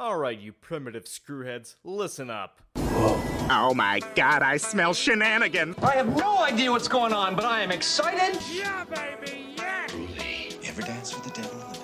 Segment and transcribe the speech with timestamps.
[0.00, 2.60] All right, you primitive screwheads, listen up.
[2.76, 5.74] Oh my god, I smell shenanigans!
[5.82, 8.40] I have no idea what's going on, but I am excited.
[8.48, 9.88] Yeah, baby, yeah!
[9.92, 11.78] You ever dance with the devil in the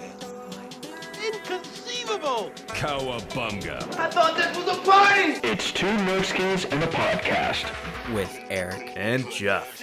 [1.24, 1.34] pit?
[1.34, 2.52] Inconceivable!
[2.68, 3.82] Cowabunga.
[3.98, 5.40] I thought this was a party!
[5.42, 7.68] It's two Nerdskis and a podcast.
[8.14, 8.92] with Eric.
[8.94, 9.82] And Jeff.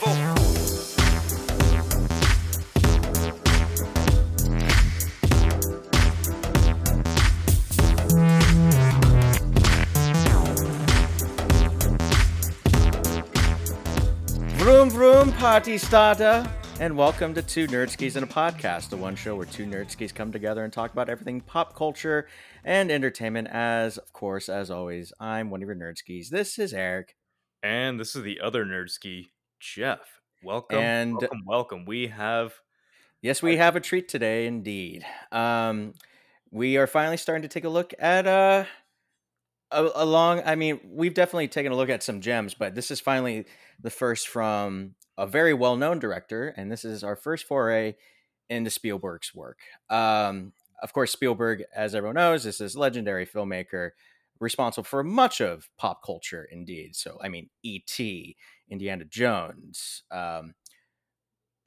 [0.00, 0.47] Vroom vroom
[15.38, 16.44] party starter,
[16.80, 20.32] and welcome to Two Nerdskis and a Podcast, the one show where two nerdskis come
[20.32, 22.26] together and talk about everything pop culture
[22.64, 23.46] and entertainment.
[23.48, 26.28] As of course, as always, I'm one of your nerdskis.
[26.28, 27.14] This is Eric,
[27.62, 29.28] And this is the other nerdski,
[29.60, 30.00] Jeff.
[30.42, 30.78] Welcome.
[30.78, 31.84] And- welcome, welcome.
[31.84, 32.54] We have
[33.22, 35.06] Yes, we have a treat today, indeed.
[35.30, 35.94] Um,
[36.50, 38.64] we are finally starting to take a look at uh,
[39.70, 40.42] a, a long.
[40.44, 43.46] I mean, we've definitely taken a look at some gems, but this is finally
[43.80, 47.96] the first from a very well-known director, and this is our first foray
[48.48, 49.58] into Spielberg's work.
[49.90, 53.90] Um, of course, Spielberg, as everyone knows, is this legendary filmmaker
[54.38, 56.94] responsible for much of pop culture, indeed.
[56.94, 58.36] So, I mean, E.T.,
[58.70, 60.04] Indiana Jones.
[60.10, 60.54] Um,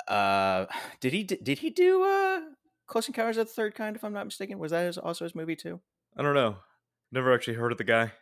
[0.07, 0.65] uh,
[1.01, 2.41] did he did he do uh
[2.87, 3.95] Close Encounters of the Third Kind?
[3.95, 5.81] If I'm not mistaken, was that his, also his movie too?
[6.17, 6.57] I don't know.
[7.11, 8.13] Never actually heard of the guy.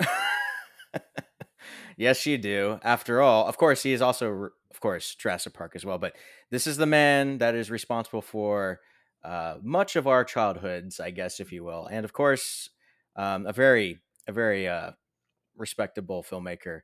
[1.98, 2.80] yes, you do.
[2.82, 5.98] After all, of course, he is also, of course, Jurassic Park as well.
[5.98, 6.14] But
[6.50, 8.80] this is the man that is responsible for
[9.22, 12.70] uh, much of our childhoods, I guess, if you will, and of course,
[13.16, 14.92] um, a very, a very uh,
[15.56, 16.80] respectable filmmaker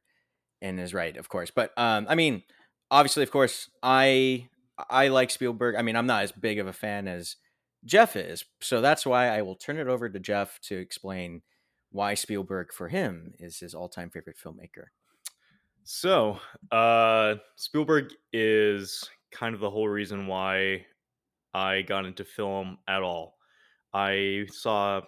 [0.60, 1.50] in his right, of course.
[1.50, 2.42] But um, I mean,
[2.90, 4.48] obviously, of course, I
[4.90, 5.76] I like Spielberg.
[5.76, 7.36] I mean, I'm not as big of a fan as
[7.84, 11.42] Jeff is, so that's why I will turn it over to Jeff to explain
[11.90, 14.86] why Spielberg for him is his all-time favorite filmmaker.
[15.86, 16.40] So,
[16.72, 20.86] uh, Spielberg is kind of the whole reason why
[21.52, 23.36] I got into film at all.
[23.92, 25.02] I saw,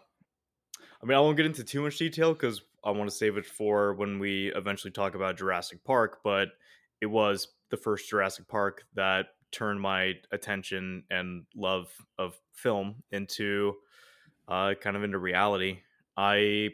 [1.02, 3.46] I mean, I won't get into too much detail because I want to save it
[3.46, 6.48] for when we eventually talk about Jurassic Park, but
[7.00, 13.74] it was the first Jurassic Park that turned my attention and love of film into
[14.46, 15.78] uh, kind of into reality.
[16.18, 16.70] I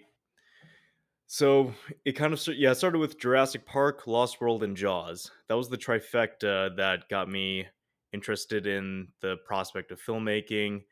[1.32, 1.72] so
[2.04, 5.30] it kind of yeah started with Jurassic Park, Lost World, and Jaws.
[5.48, 7.66] That was the trifecta that got me
[8.12, 10.82] interested in the prospect of filmmaking.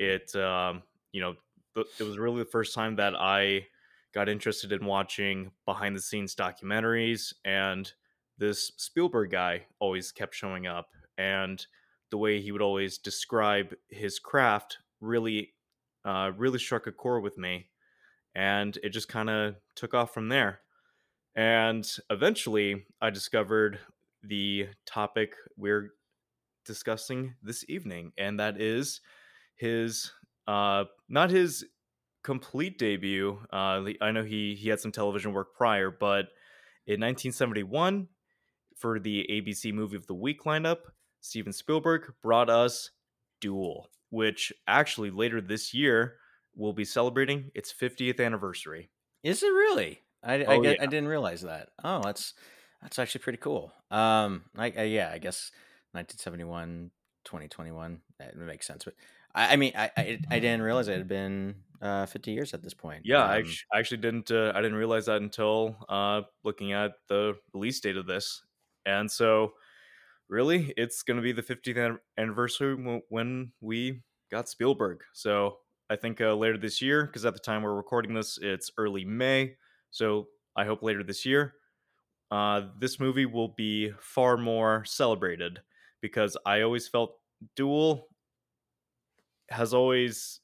[0.00, 1.36] It um, you know
[1.76, 3.68] it was really the first time that I
[4.12, 7.92] got interested in watching behind the scenes documentaries and
[8.36, 10.88] this Spielberg guy always kept showing up
[11.18, 11.64] and
[12.10, 15.52] the way he would always describe his craft really
[16.04, 17.68] uh, really struck a chord with me
[18.34, 20.60] and it just kind of took off from there.
[21.36, 23.80] And eventually i discovered
[24.22, 25.90] the topic we're
[26.64, 29.00] discussing this evening and that is
[29.56, 30.12] his
[30.46, 31.64] uh not his
[32.22, 36.26] complete debut uh i know he he had some television work prior but
[36.86, 38.08] in 1971
[38.76, 40.78] for the abc movie of the week lineup
[41.20, 42.90] steven spielberg brought us
[43.40, 46.16] duel which actually later this year
[46.56, 48.90] will be celebrating its 50th anniversary
[49.22, 50.00] Is it really?
[50.22, 50.82] I, I, Oh, get, yeah.
[50.82, 51.70] I didn't realize that.
[51.82, 52.34] Oh, that's
[52.82, 53.72] that's actually pretty cool.
[53.90, 55.50] Um, I, I yeah, I guess
[55.92, 56.90] 1971,
[57.24, 58.84] 2021, that makes sense.
[58.84, 58.94] But
[59.34, 62.62] I, I mean, I, I I didn't realize it had been uh 50 years at
[62.62, 63.04] this point.
[63.04, 64.30] Yeah, I, Um, I actually didn't.
[64.30, 68.42] Uh, I didn't realize that until uh, looking at the release date of this,
[68.86, 69.52] and so
[70.28, 72.74] really, it's going to be the 50th anniversary
[73.08, 75.02] when we got Spielberg.
[75.12, 75.58] So
[75.90, 79.04] I think uh, later this year, because at the time we're recording this, it's early
[79.04, 79.56] May.
[79.90, 81.54] So I hope later this year,
[82.30, 85.60] uh, this movie will be far more celebrated
[86.00, 87.18] because I always felt
[87.54, 88.08] Duel
[89.50, 90.40] has always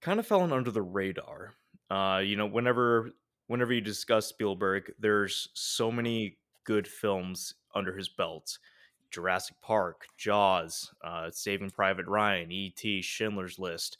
[0.00, 1.54] kind of fallen under the radar.
[1.90, 3.10] Uh, you know, whenever
[3.48, 8.58] whenever you discuss Spielberg, there's so many good films under his belt.
[9.10, 13.98] Jurassic Park, Jaws, uh, Saving Private Ryan, E.T., Schindler's List,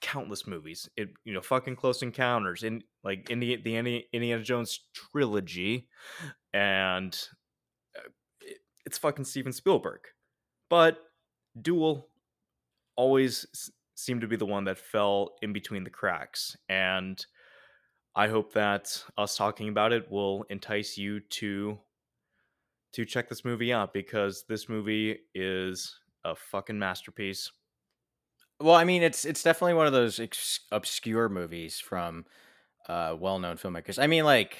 [0.00, 0.88] countless movies.
[0.96, 5.88] It you know, fucking Close Encounters, in like Indi- the Indi- Indiana Jones trilogy,
[6.52, 7.16] and
[7.96, 8.08] uh,
[8.40, 10.00] it, it's fucking Steven Spielberg.
[10.68, 10.98] But
[11.60, 12.08] Duel
[12.96, 17.24] always seemed to be the one that fell in between the cracks, and
[18.14, 21.78] I hope that us talking about it will entice you to
[22.92, 27.50] to check this movie out because this movie is a fucking masterpiece.
[28.60, 32.26] Well, I mean, it's it's definitely one of those ex- obscure movies from
[32.88, 34.02] uh, well-known filmmakers.
[34.02, 34.56] I mean, like,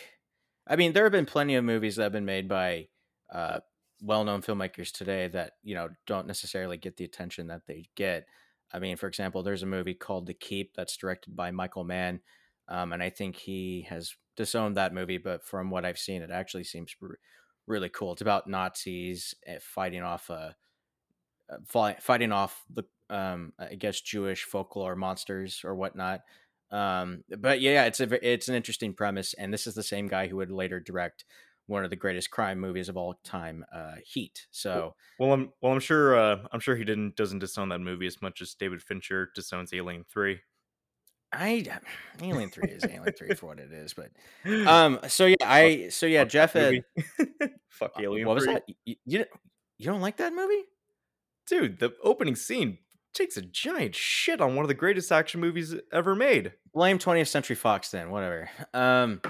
[0.66, 2.88] I mean, there have been plenty of movies that have been made by
[3.32, 3.60] uh,
[4.02, 8.26] well-known filmmakers today that you know don't necessarily get the attention that they get.
[8.72, 12.20] I mean, for example, there's a movie called The Keep that's directed by Michael Mann,
[12.68, 15.18] um, and I think he has disowned that movie.
[15.18, 17.18] But from what I've seen, it actually seems r-
[17.66, 18.12] really cool.
[18.12, 20.56] It's about Nazis eh, fighting off a
[21.66, 26.20] fi- fighting off the um, I guess Jewish folklore monsters or whatnot.
[26.70, 30.28] Um, but yeah, it's a it's an interesting premise, and this is the same guy
[30.28, 31.24] who would later direct
[31.66, 34.46] one of the greatest crime movies of all time, uh, Heat.
[34.50, 35.72] So Well, I'm well.
[35.72, 36.16] I'm sure.
[36.16, 39.74] Uh, I'm sure he didn't doesn't disown that movie as much as David Fincher disowns
[39.74, 40.40] Alien Three.
[41.32, 41.66] I
[42.22, 44.10] Alien Three is Alien Three for what it is, but
[44.68, 46.84] um, so yeah, I so yeah, Fuck Jeff had.
[47.68, 48.28] Fuck Alien.
[48.28, 48.62] what was that?
[48.84, 49.24] You, you
[49.78, 50.62] you don't like that movie?
[51.50, 51.80] dude?
[51.80, 52.78] The opening scene
[53.14, 56.52] takes a giant shit on one of the greatest action movies ever made.
[56.72, 58.48] blame 20th century fox then whatever.
[58.74, 59.20] Um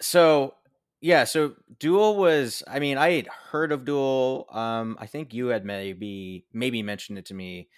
[0.00, 0.54] so
[1.00, 4.46] yeah so duel was i mean i had heard of duel.
[4.50, 7.68] Um i think you had maybe maybe mentioned it to me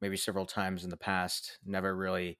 [0.00, 2.38] maybe several times in the past never really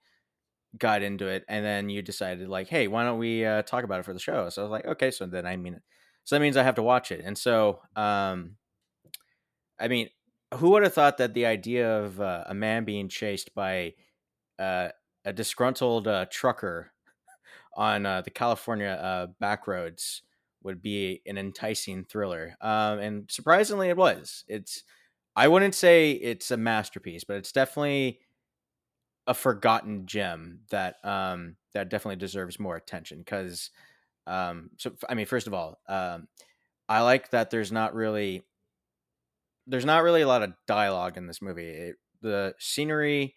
[0.77, 4.01] got into it and then you decided like hey why don't we uh, talk about
[4.01, 4.49] it for the show?
[4.49, 5.81] So i was like okay so then i mean
[6.25, 7.23] so that means i have to watch it.
[7.25, 8.57] And so um
[9.79, 10.09] i mean
[10.55, 13.95] who would have thought that the idea of uh, a man being chased by
[14.59, 14.89] uh,
[15.25, 16.93] a disgruntled uh, trucker
[17.77, 20.23] on uh, the California uh, back roads
[20.63, 22.57] would be an enticing thriller.
[22.61, 24.45] Um, and surprisingly, it was.
[24.49, 24.83] It's
[25.37, 28.21] I wouldn't say it's a masterpiece, but it's definitely
[29.27, 33.19] a forgotten gem that um, that definitely deserves more attention.
[33.19, 33.71] Because,
[34.27, 36.27] um, so I mean, first of all, um,
[36.89, 38.43] I like that there's not really
[39.69, 41.69] there's not really a lot of dialogue in this movie.
[41.69, 43.37] It, the scenery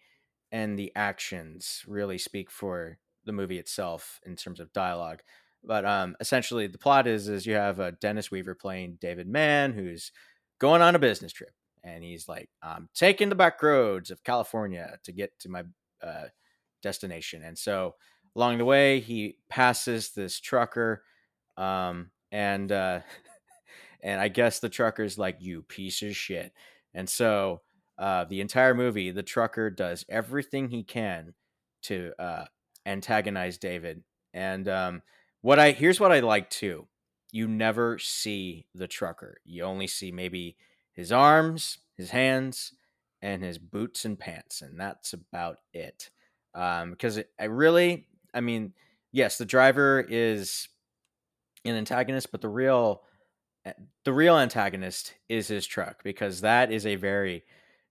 [0.50, 5.20] and the actions really speak for the movie itself in terms of dialogue.
[5.64, 9.72] But um, essentially, the plot is is you have a Dennis Weaver playing David Mann,
[9.72, 10.10] who's
[10.58, 11.52] going on a business trip,
[11.84, 15.62] and he's like, "I'm taking the back roads of California to get to my
[16.02, 16.26] uh,
[16.82, 17.94] destination." And so
[18.34, 21.04] along the way, he passes this trucker,
[21.56, 23.00] um, and uh,
[24.02, 26.52] and I guess the trucker's like, "You piece of shit,"
[26.94, 27.62] and so
[27.98, 31.34] uh, the entire movie, the trucker does everything he can
[31.82, 32.44] to uh,
[32.86, 34.02] antagonize David.
[34.34, 35.02] And um,
[35.40, 36.88] what I here's what I like too:
[37.30, 39.38] you never see the trucker.
[39.44, 40.56] You only see maybe
[40.92, 42.72] his arms, his hands,
[43.22, 46.10] and his boots and pants, and that's about it.
[46.54, 48.74] Um, because it, I really, I mean,
[49.10, 50.68] yes, the driver is
[51.64, 53.02] an antagonist, but the real
[54.04, 57.44] the real antagonist is his truck because that is a very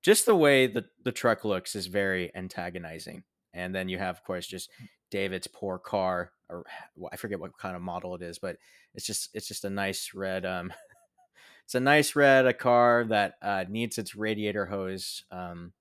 [0.04, 3.24] just the way the the truck looks is very antagonizing.
[3.54, 4.70] And then you have, of course, just
[5.10, 6.64] David's poor car, or
[7.12, 8.58] I forget what kind of model it is, but
[8.94, 10.46] it's just it's just a nice red.
[10.46, 10.74] Um,
[11.66, 15.74] it's a nice red a car that uh, needs its radiator hose um,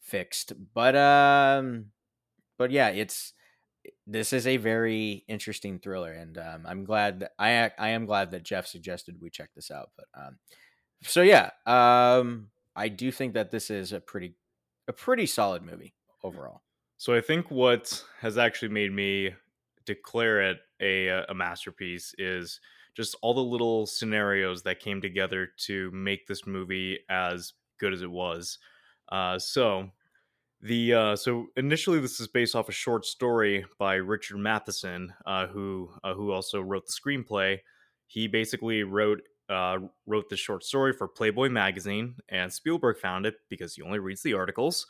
[0.00, 0.52] fixed.
[0.74, 1.86] But um,
[2.58, 3.34] but yeah, it's
[4.06, 8.30] this is a very interesting thriller, and um, I'm glad that I I am glad
[8.32, 9.90] that Jeff suggested we check this out.
[9.96, 10.38] But um,
[11.02, 14.34] so yeah, um, I do think that this is a pretty
[14.88, 16.62] a pretty solid movie overall.
[16.96, 19.34] So I think what has actually made me
[19.84, 22.60] declare it a uh, a masterpiece is
[22.96, 28.02] just all the little scenarios that came together to make this movie as good as
[28.02, 28.58] it was.
[29.10, 29.90] Uh, so
[30.64, 35.46] the uh, so initially this is based off a short story by Richard Matheson, uh,
[35.46, 37.58] who uh, who also wrote the screenplay.
[38.06, 43.34] He basically wrote uh, wrote the short story for Playboy magazine, and Spielberg found it
[43.50, 44.86] because he only reads the articles.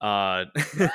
[0.00, 0.44] Uh,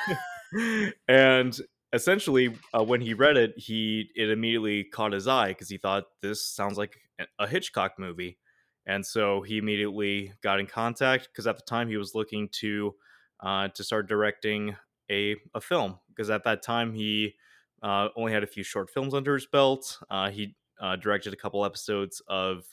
[1.08, 1.60] and
[1.92, 6.04] essentially, uh, when he read it, he it immediately caught his eye because he thought
[6.22, 8.38] this sounds like a- a Hitchcock movie,
[8.86, 12.94] and so he immediately got in contact because at the time he was looking to
[13.42, 14.76] uh, to start directing
[15.10, 17.34] a a film because at that time he
[17.82, 19.98] uh, only had a few short films under his belt.
[20.10, 22.64] Uh, he uh, directed a couple episodes of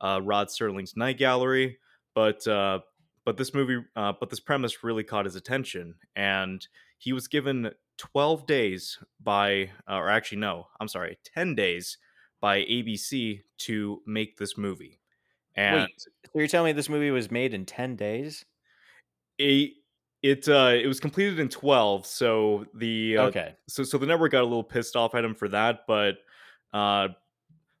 [0.00, 1.78] uh, Rod Serling's Night Gallery,
[2.14, 2.80] but uh,
[3.24, 6.66] but this movie, uh, but this premise really caught his attention, and
[6.98, 11.98] he was given 12 days by, or actually no, I'm sorry, 10 days
[12.40, 15.00] by ABC to make this movie,
[15.54, 18.44] and Wait, so you're telling me this movie was made in ten days?
[19.38, 19.72] it
[20.30, 22.06] it uh, it was completed in 12.
[22.06, 25.34] So the uh, Okay, so so the network got a little pissed off at him
[25.34, 26.18] for that, but
[26.72, 27.08] uh,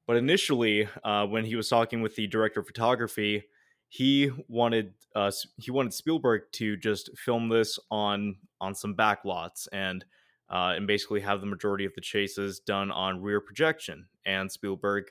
[0.06, 3.44] but initially uh, when he was talking with the director of photography,
[3.88, 9.66] he wanted uh he wanted Spielberg to just film this on on some back lots
[9.68, 10.04] and
[10.48, 14.06] uh, and basically have the majority of the chases done on rear projection.
[14.24, 15.06] And Spielberg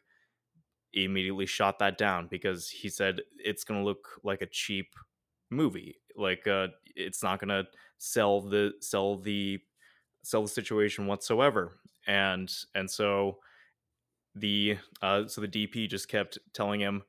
[0.93, 4.95] immediately shot that down because he said it's going to look like a cheap
[5.49, 5.97] movie.
[6.17, 7.67] Like uh, it's not going to
[7.97, 9.59] sell the sell the
[10.23, 11.73] sell the situation whatsoever.
[12.07, 13.39] And and so
[14.35, 17.03] the uh, so the DP just kept telling him,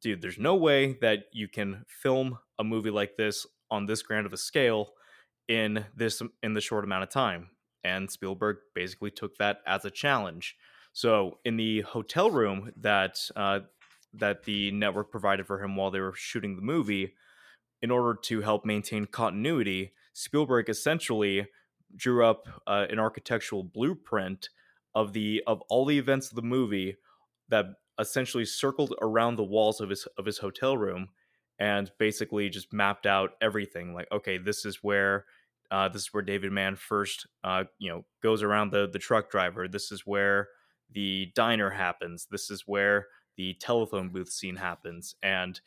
[0.00, 4.26] dude, there's no way that you can film a movie like this on this grand
[4.26, 4.92] of a scale
[5.48, 7.50] in this in the short amount of time
[7.84, 10.56] and Spielberg basically took that as a challenge.
[10.92, 13.60] So in the hotel room that uh,
[14.14, 17.14] that the network provided for him while they were shooting the movie,
[17.82, 21.48] in order to help maintain continuity, Spielberg essentially
[21.96, 24.48] drew up uh, an architectural blueprint
[24.94, 26.96] of the of all the events of the movie
[27.48, 27.66] that
[27.98, 31.08] essentially circled around the walls of his of his hotel room
[31.58, 35.26] and basically just mapped out everything like okay this is where
[35.70, 39.30] uh, this is where David Mann first, uh, you know, goes around the the truck
[39.30, 39.68] driver.
[39.68, 40.48] This is where
[40.90, 42.26] the diner happens.
[42.30, 43.06] This is where
[43.36, 45.60] the telephone booth scene happens, and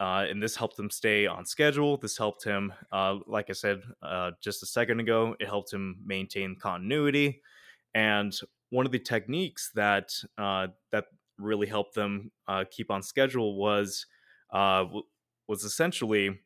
[0.00, 1.98] uh, and this helped him stay on schedule.
[1.98, 6.00] This helped him, uh, like I said uh, just a second ago, it helped him
[6.04, 7.42] maintain continuity.
[7.94, 8.32] And
[8.70, 11.04] one of the techniques that uh, that
[11.38, 14.06] really helped them uh, keep on schedule was
[14.52, 14.86] uh,
[15.46, 16.40] was essentially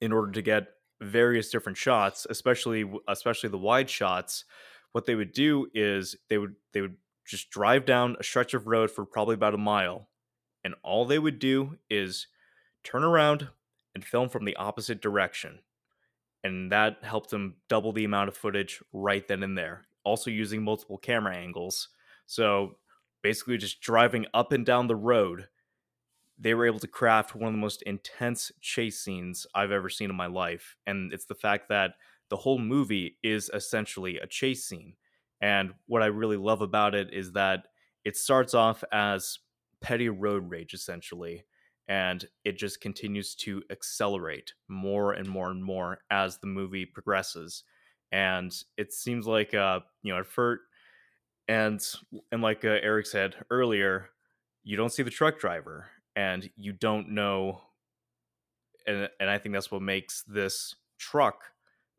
[0.00, 0.68] in order to get
[1.00, 4.44] various different shots, especially especially the wide shots,
[4.92, 8.66] what they would do is they would they would just drive down a stretch of
[8.66, 10.08] road for probably about a mile,
[10.64, 12.26] and all they would do is
[12.84, 13.48] turn around
[13.94, 15.60] and film from the opposite direction.
[16.44, 19.86] And that helped them double the amount of footage right then and there.
[20.04, 21.88] Also using multiple camera angles.
[22.26, 22.76] So
[23.22, 25.48] basically just driving up and down the road
[26.38, 30.10] they were able to craft one of the most intense chase scenes I've ever seen
[30.10, 30.76] in my life.
[30.86, 31.94] And it's the fact that
[32.30, 34.94] the whole movie is essentially a chase scene.
[35.40, 37.66] And what I really love about it is that
[38.04, 39.38] it starts off as
[39.80, 41.44] petty road rage, essentially,
[41.88, 47.64] and it just continues to accelerate more and more and more as the movie progresses.
[48.12, 50.62] And it seems like, uh, you know, at first,
[51.48, 51.80] and
[52.30, 54.10] and like uh, Eric said earlier,
[54.64, 57.60] you don't see the truck driver and you don't know
[58.86, 61.52] and and I think that's what makes this truck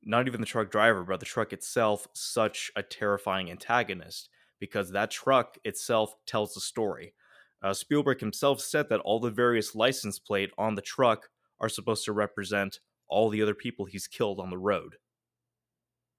[0.04, 4.30] not even the truck driver but the truck itself such a terrifying antagonist
[4.60, 7.14] because that truck itself tells the story.
[7.62, 12.06] Uh, Spielberg himself said that all the various license plate on the truck are supposed
[12.06, 14.96] to represent all the other people he's killed on the road.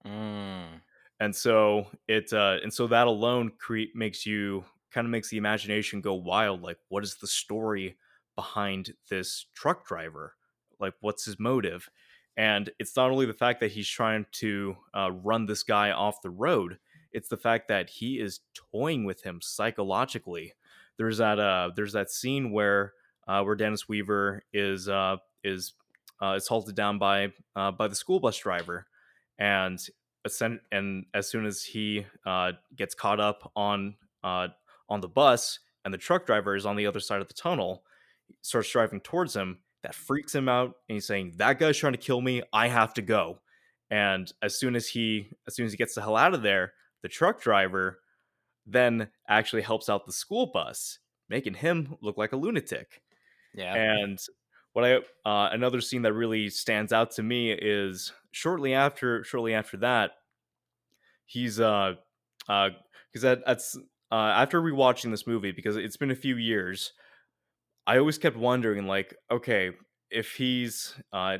[0.05, 0.81] Mm.
[1.19, 5.37] And so it uh, and so that alone cre- makes you kind of makes the
[5.37, 6.61] imagination go wild.
[6.61, 7.97] Like, what is the story
[8.35, 10.33] behind this truck driver?
[10.79, 11.89] Like, what's his motive?
[12.37, 16.21] And it's not only the fact that he's trying to uh, run this guy off
[16.21, 16.77] the road,
[17.11, 18.39] it's the fact that he is
[18.71, 20.53] toying with him psychologically.
[20.97, 22.93] There's that uh, there's that scene where
[23.27, 25.73] uh, where Dennis Weaver is uh, is
[26.21, 28.85] uh, is halted down by uh, by the school bus driver,
[29.39, 29.79] and
[30.71, 34.49] and as soon as he uh, gets caught up on uh,
[34.89, 37.83] on the bus and the truck driver is on the other side of the tunnel,
[38.41, 39.59] starts driving towards him.
[39.83, 42.43] That freaks him out, and he's saying, "That guy's trying to kill me.
[42.53, 43.39] I have to go."
[43.89, 46.73] And as soon as he, as soon as he gets the hell out of there,
[47.01, 48.00] the truck driver
[48.71, 50.99] then actually helps out the school bus,
[51.29, 53.01] making him look like a lunatic.
[53.53, 53.73] Yeah.
[53.75, 54.19] And
[54.73, 54.95] what I
[55.29, 60.11] uh, another scene that really stands out to me is shortly after shortly after that,
[61.25, 61.95] he's uh
[62.47, 62.69] uh
[63.11, 63.77] because that, that's
[64.11, 66.93] uh, after rewatching this movie because it's been a few years,
[67.87, 69.71] I always kept wondering, like, okay,
[70.09, 71.37] if he's uh,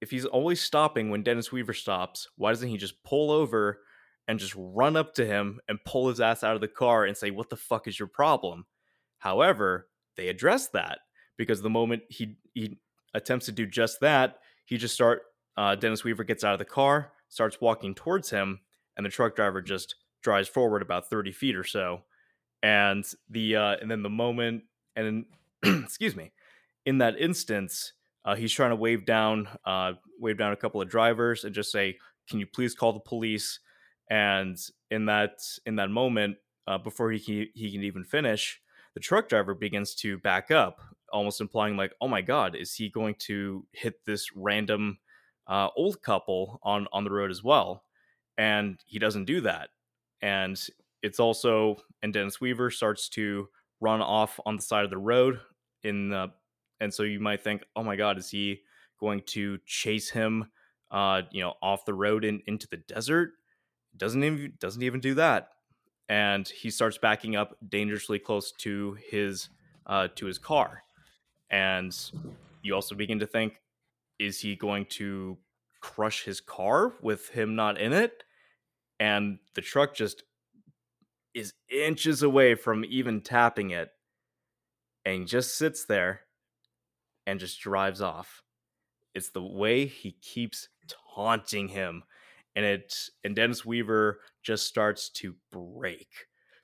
[0.00, 3.80] if he's always stopping when Dennis Weaver stops, why doesn't he just pull over
[4.28, 7.16] and just run up to him and pull his ass out of the car and
[7.16, 8.66] say, "What the fuck is your problem?"
[9.18, 11.00] However, they address that
[11.36, 12.78] because the moment he he
[13.14, 15.22] attempts to do just that, he just start
[15.56, 18.60] uh, Dennis Weaver gets out of the car, starts walking towards him,
[18.96, 22.02] and the truck driver just drives forward about 30 feet or so
[22.62, 24.62] and the uh and then the moment
[24.96, 25.24] and
[25.64, 26.32] excuse me
[26.86, 27.92] in that instance
[28.24, 31.70] uh, he's trying to wave down uh wave down a couple of drivers and just
[31.70, 31.96] say
[32.28, 33.60] can you please call the police
[34.10, 34.58] and
[34.90, 36.36] in that in that moment
[36.66, 38.60] uh, before he can he can even finish
[38.94, 40.80] the truck driver begins to back up
[41.12, 44.98] almost implying like oh my god is he going to hit this random
[45.46, 47.84] uh, old couple on on the road as well
[48.36, 49.70] and he doesn't do that
[50.22, 50.68] and
[51.02, 53.48] it's also and Dennis Weaver starts to
[53.80, 55.40] run off on the side of the road
[55.82, 56.32] in the
[56.80, 58.60] and so you might think, oh my god, is he
[59.00, 60.46] going to chase him,
[60.90, 63.32] uh, you know, off the road and into the desert?
[63.96, 65.48] Doesn't even doesn't even do that,
[66.08, 69.48] and he starts backing up dangerously close to his
[69.86, 70.84] uh, to his car,
[71.50, 71.94] and
[72.62, 73.60] you also begin to think,
[74.18, 75.38] is he going to
[75.80, 78.24] crush his car with him not in it?
[79.00, 80.24] And the truck just
[81.34, 83.90] is inches away from even tapping it
[85.04, 86.22] and just sits there
[87.26, 88.42] and just drives off.
[89.14, 90.68] It's the way he keeps
[91.14, 92.02] taunting him.
[92.58, 96.08] And it and Dennis Weaver just starts to break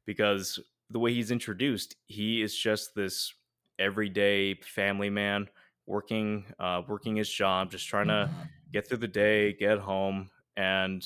[0.06, 0.58] because
[0.90, 3.32] the way he's introduced, he is just this
[3.78, 5.48] everyday family man
[5.86, 8.28] working uh working his job, just trying to
[8.72, 11.04] get through the day, get home, and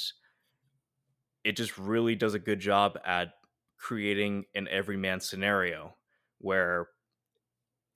[1.44, 3.34] it just really does a good job at
[3.76, 5.94] creating an everyman scenario
[6.38, 6.88] where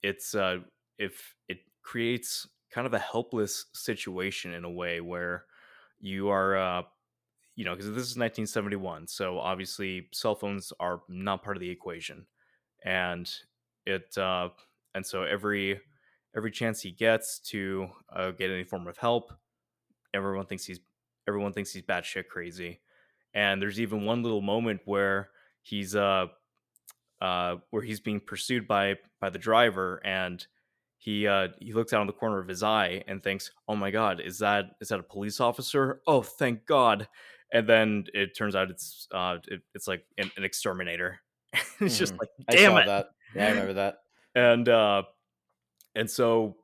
[0.03, 0.57] it's uh
[0.99, 5.45] if it creates kind of a helpless situation in a way where
[6.03, 6.81] you are uh
[7.55, 11.69] you know because this is 1971 so obviously cell phones are not part of the
[11.69, 12.25] equation.
[12.85, 13.31] And
[13.85, 14.49] it uh
[14.93, 15.79] and so every
[16.35, 19.31] every chance he gets to uh, get any form of help
[20.13, 20.79] everyone thinks he's
[21.27, 22.81] everyone thinks he's batshit crazy.
[23.33, 25.29] And there's even one little moment where
[25.61, 26.27] he's uh
[27.21, 30.45] uh where he's being pursued by by the driver and
[31.03, 33.91] he uh he looks out on the corner of his eye and thinks oh my
[33.91, 37.07] god is that is that a police officer oh thank god
[37.51, 41.19] and then it turns out it's uh it, it's like an, an exterminator
[41.81, 42.19] it's just Mhm.
[42.19, 43.07] like I damn saw it that.
[43.35, 43.97] Yeah, I remember that.
[44.35, 45.03] and uh
[45.95, 46.55] and so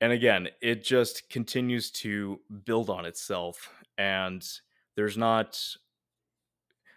[0.00, 4.44] and again it just continues to build on itself and
[4.96, 5.58] there's not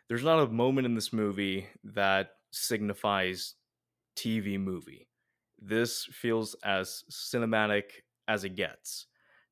[0.07, 3.53] there's not a moment in this movie that signifies
[4.17, 5.07] tv movie
[5.61, 7.83] this feels as cinematic
[8.27, 9.07] as it gets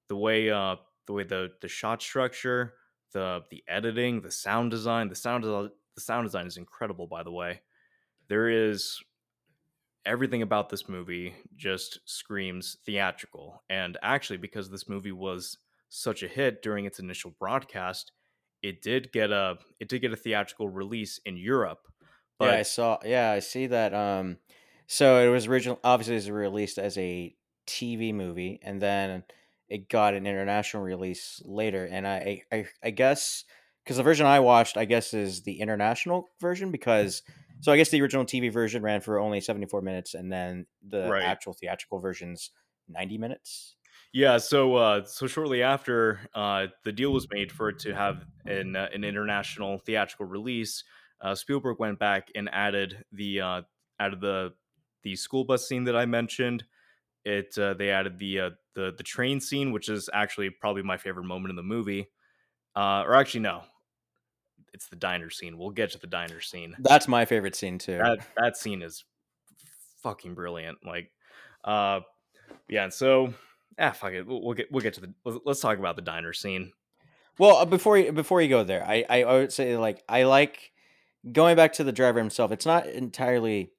[0.08, 2.74] the way uh the way the the shot structure
[3.14, 7.32] the the editing the sound design the sound the sound design is incredible by the
[7.32, 7.62] way
[8.28, 9.02] there is
[10.08, 13.62] everything about this movie just screams theatrical.
[13.70, 15.58] And actually, because this movie was
[15.90, 18.14] such a hit during its initial broadcast,
[18.64, 21.88] it did get a it did get a theatrical release in Europe.
[22.40, 22.98] But yeah, I saw.
[23.04, 23.94] Yeah, I see that.
[23.94, 24.38] Um,
[24.88, 25.80] so it was original.
[25.84, 29.24] Obviously, it was released as a TV movie, and then
[29.70, 31.86] it got an international release later.
[31.86, 33.44] And I, I, I guess
[33.84, 37.24] because the version I watched, I guess, is the international version because.
[37.60, 40.68] So I guess the original TV version ran for only seventy four minutes, and then
[40.84, 41.18] the Right.
[41.20, 42.52] actual theatrical version's
[42.88, 43.78] ninety minutes.
[44.14, 48.26] yeah, so uh, so shortly after uh, the deal was made for it to have
[48.46, 50.84] an uh, an international theatrical release,
[51.22, 53.62] uh, Spielberg went back and added the uh,
[54.00, 54.54] added the
[55.08, 56.66] the school bus scene that I mentioned.
[57.24, 60.98] It uh, they added the uh, the the train scene, which is actually probably my
[60.98, 62.10] favorite moment in the movie.
[62.76, 63.64] Uh, or actually, no,
[64.74, 65.58] it's the diner scene.
[65.58, 66.76] We'll get to the diner scene.
[66.80, 67.98] That's my favorite scene too.
[67.98, 69.06] That that scene is
[70.04, 70.80] fucking brilliant.
[70.86, 71.12] Like,
[71.64, 72.02] uh,
[72.70, 72.84] yeah.
[72.84, 73.34] And so,
[73.80, 74.28] ah, fuck it.
[74.28, 75.40] We'll, we'll get we'll get to the.
[75.46, 76.74] Let's, talk about the diner scene.
[77.40, 80.72] Well, uh, before you, before you go there, I I would say like I like
[81.32, 82.52] going back to the driver himself.
[82.52, 83.72] It's not entirely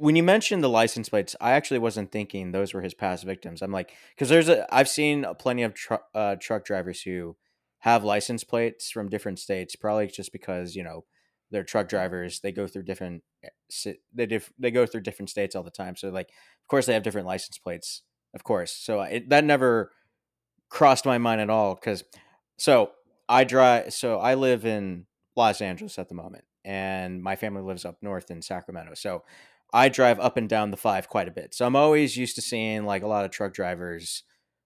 [0.00, 1.36] when you mentioned the license plates.
[1.42, 3.60] I actually wasn't thinking those were his past victims.
[3.60, 7.36] I'm like because there's a I've seen plenty of truck uh, truck drivers who
[7.80, 9.76] have license plates from different states.
[9.76, 11.04] Probably just because you know
[11.50, 12.40] they're truck drivers.
[12.40, 15.96] They go through different eh, they diff, they go through different states all the time.
[15.96, 18.02] So like of course they have different license plates.
[18.34, 18.72] Of course.
[18.72, 19.90] So it, that never
[20.70, 22.04] crossed my mind at all because
[22.56, 22.92] so
[23.28, 23.92] I drive.
[23.92, 25.04] So I live in
[25.36, 28.94] Los Angeles at the moment, and my family lives up north in Sacramento.
[28.94, 29.24] So
[29.72, 31.54] I drive up and down the five quite a bit.
[31.54, 34.24] So I'm always used to seeing like a lot of truck drivers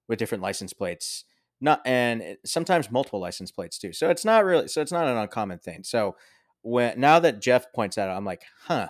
[0.09, 1.25] with different license plates,
[1.61, 3.93] not and eh, sometimes multiple license plates too.
[3.93, 4.69] So it's not really.
[4.69, 5.83] So it's not an uncommon thing.
[5.85, 6.17] So
[6.63, 8.89] when now that Jeff points out, I'm like, huh.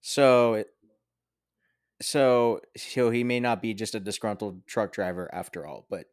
[0.00, 0.68] So it,
[2.00, 6.06] so so he may not be just a disgruntled truck driver after all, but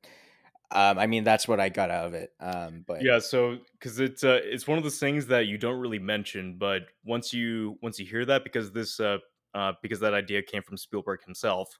[0.76, 2.32] um, I mean that's what I got out of it.
[2.40, 3.20] Um, but Yeah.
[3.20, 6.84] So because it's uh, it's one of those things that you don't really mention, but
[7.04, 9.18] once you once you hear that, because this uh,
[9.54, 11.78] uh because that idea came from Spielberg himself.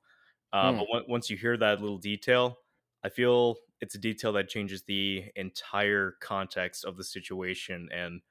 [0.54, 0.78] Uh, Hmm.
[0.80, 2.60] But on- once you hear that little detail,
[3.04, 8.22] I feel it's a detail that changes the entire context of the situation and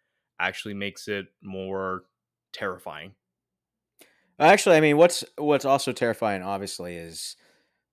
[0.40, 2.04] actually makes it more
[2.52, 3.14] terrifying.
[4.38, 7.36] Actually, I mean, what's what's also terrifying, obviously, is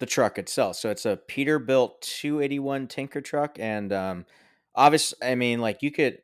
[0.01, 0.75] the truck itself.
[0.75, 4.25] So it's a Peterbilt 281 Tanker truck, and um,
[4.75, 6.17] obviously, I mean, like you could.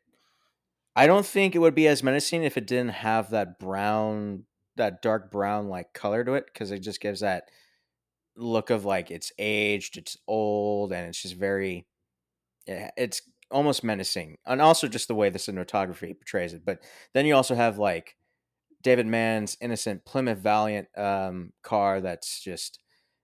[0.96, 4.46] I don't think it would be as menacing if it didn't have that brown
[4.78, 7.50] that dark brown like color to it because it just gives that
[8.36, 11.88] look of like it's aged, it's old, and it's just very.
[12.66, 16.66] It's almost menacing, and also just the way the cinematography portrays it.
[16.66, 16.80] But
[17.14, 18.18] then you also have like
[18.82, 22.80] David Mann's innocent Plymouth Valiant um, car that's just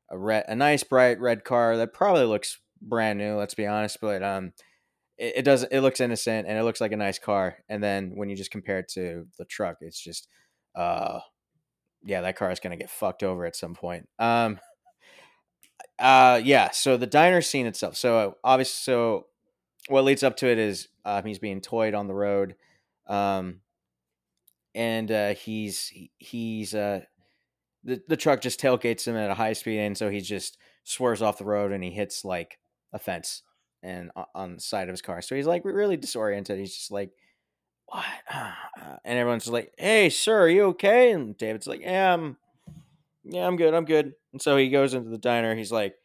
[0.09, 3.35] a red, a nice bright red car that probably looks brand new.
[3.35, 4.53] Let's be honest, but um,
[5.17, 7.57] it, it does it looks innocent and it looks like a nice car.
[7.69, 10.27] And then when you just compare it to the truck, it's just,
[10.75, 11.19] uh,
[12.03, 14.07] yeah, that car is gonna get fucked over at some point.
[14.19, 14.59] Um,
[15.99, 16.71] uh, yeah.
[16.71, 17.95] So the diner scene itself.
[17.95, 19.27] So obviously, so
[19.87, 22.55] what leads up to it is uh, he's being toyed on the road.
[23.07, 23.61] Um,
[24.75, 27.01] and uh, he's he's uh,
[27.83, 31.21] the the truck just tailgates him at a high speed, and so he just swerves
[31.21, 32.59] off the road and he hits like
[32.91, 33.41] a fence
[33.81, 35.21] and on the side of his car.
[35.21, 36.59] So he's like really disoriented.
[36.59, 37.11] He's just like,
[37.85, 38.05] "What?"
[39.05, 42.37] And everyone's like, "Hey, sir, are you okay?" And David's like, "Yeah, I'm,
[43.23, 43.73] yeah, I'm good.
[43.73, 45.55] I'm good." And so he goes into the diner.
[45.55, 45.95] He's like,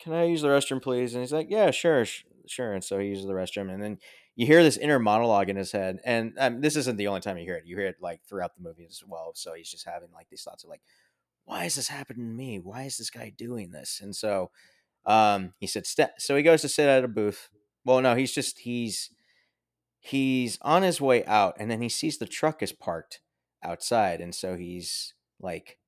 [0.00, 2.04] "Can I use the restroom, please?" And he's like, "Yeah, sure,
[2.46, 3.98] sure." And so he uses the restroom, and then
[4.36, 5.98] you hear this inner monologue in his head.
[6.04, 7.66] And um, this isn't the only time you hear it.
[7.66, 9.32] You hear it like throughout the movie as well.
[9.34, 10.82] So he's just having like these thoughts of like,
[11.44, 12.58] "Why is this happening to me?
[12.58, 14.50] Why is this guy doing this?" And so
[15.06, 17.48] um, he said, "St-" so he goes to sit at a booth.
[17.84, 19.10] Well, no, he's just he's
[20.00, 23.20] he's on his way out, and then he sees the truck is parked
[23.62, 25.78] outside, and so he's like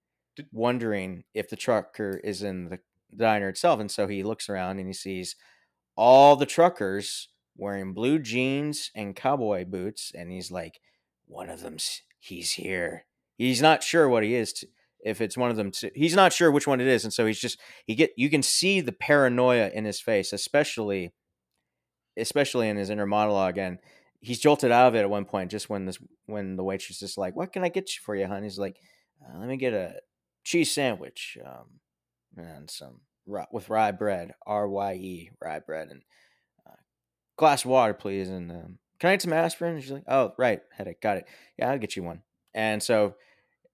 [0.53, 2.81] wondering if the trucker is in the
[3.14, 5.37] diner itself, and so he looks around and he sees
[5.97, 10.81] all the truckers wearing blue jeans and cowboy boots, and he's like,
[11.27, 13.07] one of them's he's here.
[13.37, 14.53] He's not sure what he is.
[14.55, 14.66] To,
[15.04, 17.40] if it's one of them, he's not sure which one it is, and so he's
[17.40, 21.12] just he get you can see the paranoia in his face, especially
[22.16, 23.78] especially in his inner monologue, and
[24.20, 27.18] he's jolted out of it at one point, just when this when the waitress is
[27.18, 28.78] like, "What can I get you for you, hon?" He's like,
[29.22, 30.00] uh, "Let me get a
[30.44, 31.80] cheese sandwich, um,
[32.37, 36.02] and some rye, with rye bread, R Y E rye bread, and
[36.66, 36.76] uh,
[37.37, 40.32] glass of water, please, and um, can I get some aspirin?" And she's like, "Oh,
[40.38, 41.26] right, headache, got it.
[41.59, 42.22] Yeah, I'll get you one."
[42.54, 43.14] And so,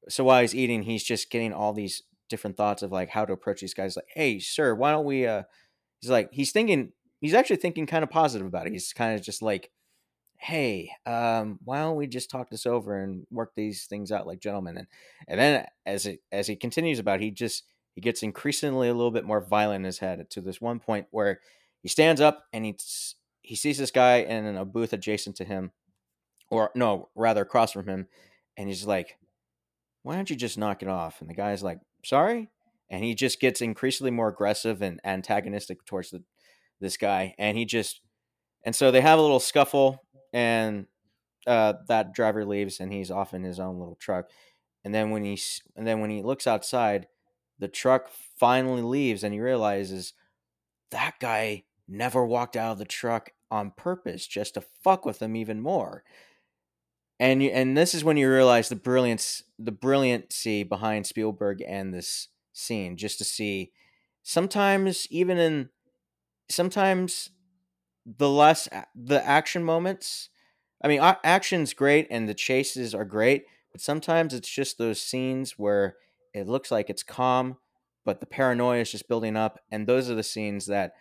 [0.08, 3.32] so while he's eating, he's just getting all these different thoughts of like how to
[3.32, 3.96] approach these guys.
[3.96, 5.44] Like, "Hey, sir, why don't we?" uh
[6.00, 8.72] He's like, he's thinking, he's actually thinking kind of positive about it.
[8.72, 9.70] He's kind of just like,
[10.36, 14.40] "Hey, um, why don't we just talk this over and work these things out like
[14.40, 14.86] gentlemen?" And
[15.28, 18.94] and then as it as he continues about, it, he just he gets increasingly a
[18.94, 21.40] little bit more violent in his head to this one point where
[21.82, 22.76] he stands up and he
[23.42, 25.72] he sees this guy in a booth adjacent to him,
[26.50, 28.08] or no, rather across from him,
[28.56, 29.18] and he's like,
[30.02, 32.50] "Why don't you just knock it off?" And the guy's like, "Sorry,"
[32.90, 36.22] and he just gets increasingly more aggressive and antagonistic towards the
[36.80, 38.00] this guy, and he just
[38.64, 40.86] and so they have a little scuffle, and
[41.46, 44.30] uh, that driver leaves, and he's off in his own little truck.
[44.84, 47.06] And then when he's and then when he looks outside,
[47.58, 50.12] the truck finally leaves, and he realizes
[50.90, 55.36] that guy never walked out of the truck on purpose just to fuck with him
[55.36, 56.04] even more.
[57.22, 61.94] And you, and this is when you realize the brilliance the brilliancy behind Spielberg and
[61.94, 63.70] this scene, just to see
[64.24, 65.68] sometimes even in
[66.48, 67.30] sometimes
[68.04, 70.28] the less the action moments
[70.82, 75.52] i mean action's great and the chases are great but sometimes it's just those scenes
[75.58, 75.96] where
[76.34, 77.56] it looks like it's calm
[78.04, 80.92] but the paranoia is just building up and those are the scenes that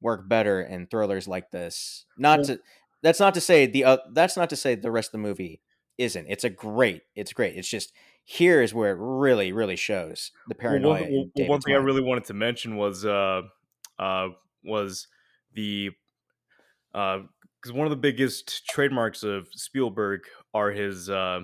[0.00, 2.06] work better in thrillers like this.
[2.18, 2.60] Not Well- to
[3.02, 5.60] that's not to say the uh, that's not to say the rest of the movie
[6.00, 6.26] isn't.
[6.28, 7.56] It's a great it's great.
[7.56, 7.92] It's just
[8.24, 11.78] here is where it really really shows the paranoia one, well, one David's thing I
[11.78, 13.42] really wanted to mention was uh
[13.98, 14.28] uh
[14.64, 15.06] was
[15.54, 15.90] the
[16.92, 20.22] because one of the biggest trademarks of Spielberg
[20.54, 21.40] are his uh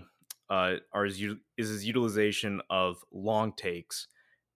[0.48, 1.20] uh are his
[1.56, 4.08] is his utilization of long takes.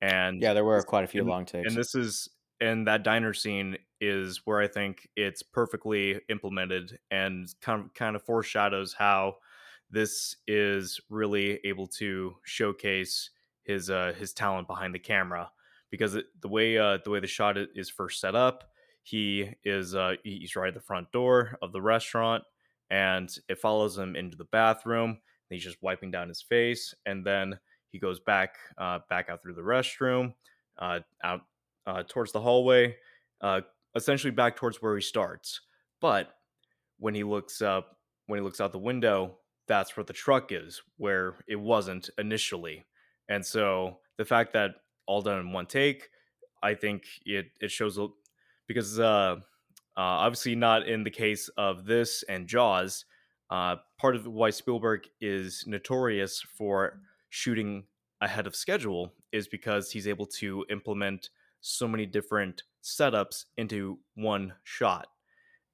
[0.02, 1.68] And yeah there were quite a few and- long takes.
[1.68, 2.28] and this is
[2.60, 8.16] and that diner scene is where I think it's perfectly implemented and kind of kind
[8.16, 9.36] of foreshadows how
[9.90, 13.30] this is really able to showcase
[13.64, 15.50] his uh his talent behind the camera
[15.90, 18.64] because it, the way uh the way the shot is first set up
[19.02, 22.42] he is uh he's right at the front door of the restaurant
[22.90, 27.58] and it follows him into the bathroom he's just wiping down his face and then
[27.90, 30.32] he goes back uh back out through the restroom
[30.78, 31.40] uh out
[31.86, 32.94] uh towards the hallway
[33.40, 33.60] uh
[33.96, 35.60] essentially back towards where he starts.
[36.00, 36.34] But
[36.98, 39.38] when he looks up when he looks out the window
[39.70, 42.84] that's where the truck is where it wasn't initially
[43.28, 44.72] and so the fact that
[45.06, 46.08] all done in one take
[46.62, 48.08] i think it it shows a-
[48.66, 49.36] because uh,
[49.96, 53.04] uh obviously not in the case of this and jaws
[53.50, 57.84] uh part of why spielberg is notorious for shooting
[58.20, 61.30] ahead of schedule is because he's able to implement
[61.60, 65.08] so many different setups into one shot.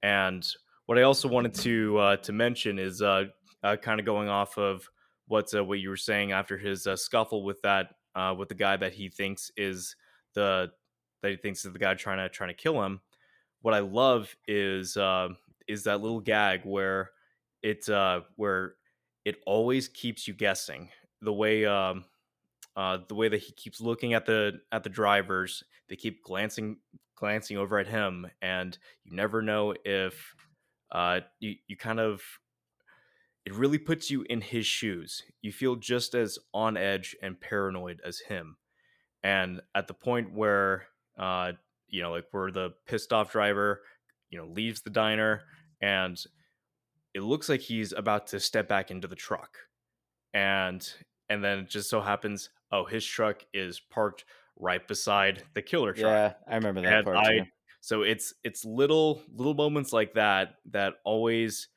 [0.03, 0.45] And
[0.85, 3.25] what I also wanted to uh, to mention is uh,
[3.63, 4.89] uh, kind of going off of
[5.27, 8.55] what uh, what you were saying after his uh, scuffle with that uh, with the
[8.55, 9.95] guy that he thinks is
[10.33, 10.71] the
[11.21, 13.01] that he thinks is the guy trying to trying to kill him.
[13.61, 15.29] What I love is uh,
[15.67, 17.11] is that little gag where
[17.61, 18.75] it uh, where
[19.25, 20.89] it always keeps you guessing
[21.21, 22.05] the way um,
[22.75, 26.77] uh, the way that he keeps looking at the at the drivers they keep glancing
[27.15, 30.35] glancing over at him and you never know if
[30.91, 32.21] uh, you, you kind of
[33.47, 35.23] it really puts you in his shoes.
[35.41, 38.57] You feel just as on edge and paranoid as him.
[39.23, 41.53] And at the point where uh,
[41.87, 43.83] you know like where the pissed off driver
[44.29, 45.43] you know leaves the diner
[45.81, 46.21] and
[47.13, 49.55] it looks like he's about to step back into the truck.
[50.33, 50.85] And
[51.29, 54.25] and then it just so happens oh his truck is parked
[54.57, 56.03] right beside the killer truck.
[56.11, 57.43] Yeah, I remember that and part i too.
[57.79, 61.69] so it's it's little little moments like that that always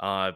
[0.00, 0.32] uh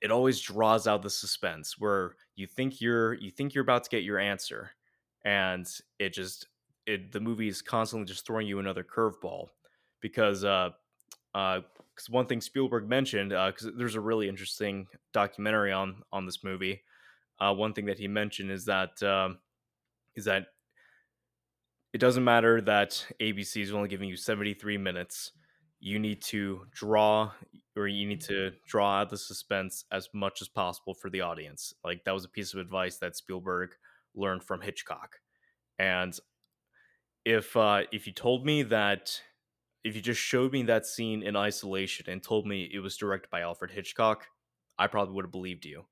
[0.00, 3.90] it always draws out the suspense where you think you're you think you're about to
[3.90, 4.70] get your answer
[5.24, 5.66] and
[5.98, 6.46] it just
[6.86, 9.48] it the movie is constantly just throwing you another curveball
[10.00, 10.70] because uh
[11.34, 11.60] uh
[11.94, 16.42] because one thing Spielberg mentioned uh because there's a really interesting documentary on on this
[16.44, 16.82] movie
[17.40, 19.38] uh one thing that he mentioned is that um
[20.14, 20.46] is that
[21.94, 25.30] it doesn't matter that ABC is only giving you 73 minutes.
[25.78, 27.30] You need to draw
[27.76, 31.74] or you need to draw out the suspense as much as possible for the audience.
[31.84, 33.70] Like that was a piece of advice that Spielberg
[34.14, 35.16] learned from Hitchcock.
[35.78, 36.16] And
[37.24, 39.20] if uh if you told me that
[39.82, 43.30] if you just showed me that scene in isolation and told me it was directed
[43.30, 44.26] by Alfred Hitchcock,
[44.78, 45.84] I probably would have believed you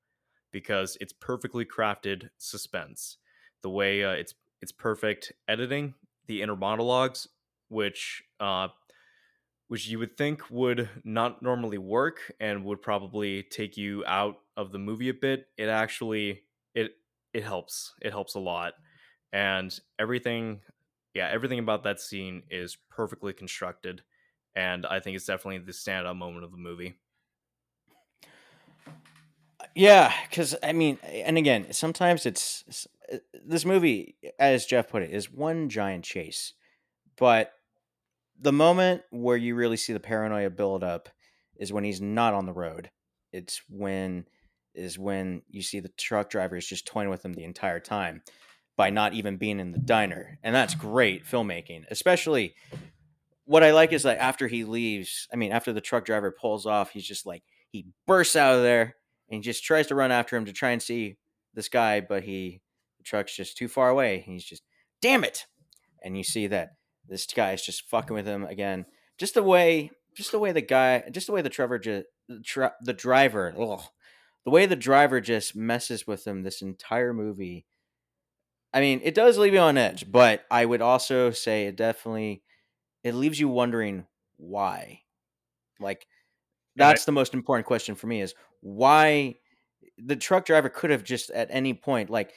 [0.51, 3.17] because it's perfectly crafted suspense.
[3.61, 5.93] The way uh, it's it's perfect editing,
[6.27, 7.27] the inner monologues,
[7.67, 8.69] which uh,
[9.73, 14.71] which you would think would not normally work and would probably take you out of
[14.71, 15.47] the movie a bit.
[15.57, 16.43] It actually
[16.75, 16.91] it
[17.33, 17.95] it helps.
[17.99, 18.75] It helps a lot,
[19.31, 20.61] and everything,
[21.15, 24.03] yeah, everything about that scene is perfectly constructed,
[24.55, 26.99] and I think it's definitely the standout moment of the movie.
[29.73, 35.09] Yeah, because I mean, and again, sometimes it's uh, this movie, as Jeff put it,
[35.09, 36.53] is one giant chase.
[37.15, 37.53] But
[38.43, 41.07] the moment where you really see the paranoia build up
[41.55, 42.91] is when he's not on the road.
[43.31, 44.25] It's when
[44.75, 48.21] is when you see the truck driver is just toying with him the entire time
[48.75, 51.83] by not even being in the diner, and that's great filmmaking.
[51.89, 52.55] Especially,
[53.45, 56.65] what I like is that after he leaves, I mean, after the truck driver pulls
[56.65, 58.95] off, he's just like he bursts out of there
[59.29, 61.17] and just tries to run after him to try and see
[61.53, 62.61] this guy, but he
[62.97, 64.23] the truck's just too far away.
[64.25, 64.63] He's just,
[65.01, 65.45] damn it!
[66.03, 66.71] And you see that
[67.07, 68.85] this guy is just fucking with him again.
[69.17, 72.93] Just the way, just the way the guy, just the way the Trevor, just the,
[72.93, 73.83] driver, ugh,
[74.45, 77.65] the way the driver just messes with him this entire movie.
[78.73, 82.43] I mean, it does leave you on edge, but I would also say it definitely
[83.03, 84.05] it leaves you wondering
[84.37, 85.01] why.
[85.79, 86.07] Like
[86.75, 89.35] that's the most important question for me is why
[89.97, 92.33] the truck driver could have just at any point like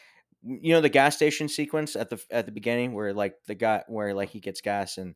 [0.47, 3.83] you know the gas station sequence at the at the beginning where like the guy
[3.89, 5.15] where like he gets gas and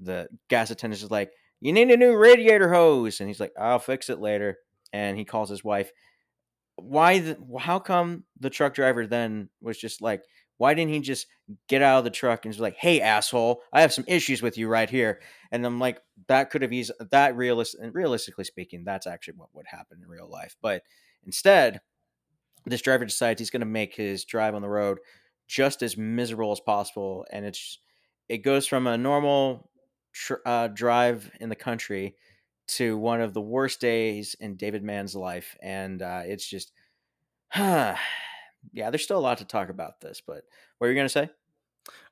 [0.00, 3.78] the gas attendant is like you need a new radiator hose and he's like I'll
[3.78, 4.58] fix it later
[4.92, 5.92] and he calls his wife.
[6.76, 10.24] Why the, how come the truck driver then was just like
[10.58, 11.26] why didn't he just
[11.68, 14.58] get out of the truck and was like hey asshole I have some issues with
[14.58, 18.84] you right here and I'm like that could have easily that realist and realistically speaking
[18.84, 20.82] that's actually what would happen in real life but
[21.24, 21.80] instead
[22.64, 24.98] this driver decides he's going to make his drive on the road
[25.46, 27.78] just as miserable as possible and it's
[28.28, 29.70] it goes from a normal
[30.12, 32.16] tr- uh, drive in the country
[32.68, 36.72] to one of the worst days in david mann's life and uh, it's just
[37.56, 37.98] yeah
[38.72, 40.44] there's still a lot to talk about this but
[40.82, 41.30] what are you going to say?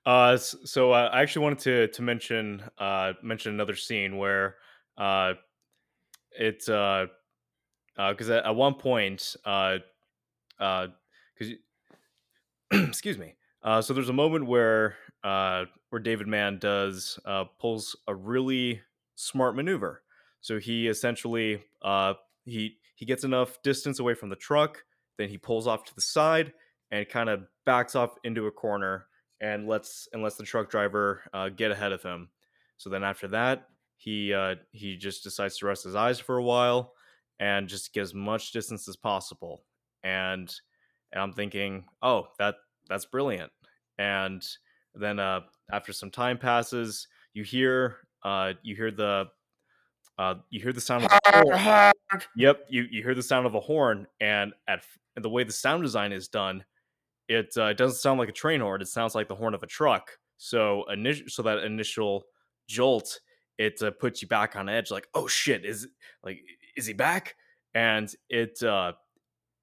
[0.06, 4.58] Uh, so uh, I actually wanted to to mention uh mention another scene where
[4.96, 5.34] uh
[6.30, 7.06] it's uh
[7.96, 9.78] because at, at one point uh
[10.60, 10.88] uh
[11.38, 11.54] because
[12.88, 17.96] excuse me uh so there's a moment where uh where David Mann does uh pulls
[18.06, 18.80] a really
[19.16, 20.02] smart maneuver.
[20.40, 24.84] So he essentially uh he he gets enough distance away from the truck
[25.20, 26.54] then he pulls off to the side
[26.90, 29.06] and kind of backs off into a corner
[29.40, 32.30] and lets and lets the truck driver uh, get ahead of him.
[32.78, 36.42] So then after that he uh he just decides to rest his eyes for a
[36.42, 36.94] while
[37.38, 39.62] and just get as much distance as possible
[40.04, 40.52] and
[41.12, 42.56] and I'm thinking, oh, that
[42.88, 43.50] that's brilliant.
[43.98, 44.46] And
[44.94, 45.40] then uh,
[45.72, 49.26] after some time passes, you hear uh, you hear the
[50.18, 51.92] uh, you hear the sound of a horn.
[52.36, 54.84] Yep, you, you hear the sound of a horn, and at
[55.16, 56.64] and the way the sound design is done,
[57.28, 58.82] it uh, doesn't sound like a train horn.
[58.82, 60.10] It sounds like the horn of a truck.
[60.36, 62.24] So initial, so that initial
[62.68, 63.20] jolt,
[63.58, 64.90] it uh, puts you back on edge.
[64.90, 65.86] Like, oh shit, is
[66.22, 66.40] like
[66.76, 67.34] is he back?
[67.74, 68.92] And it uh,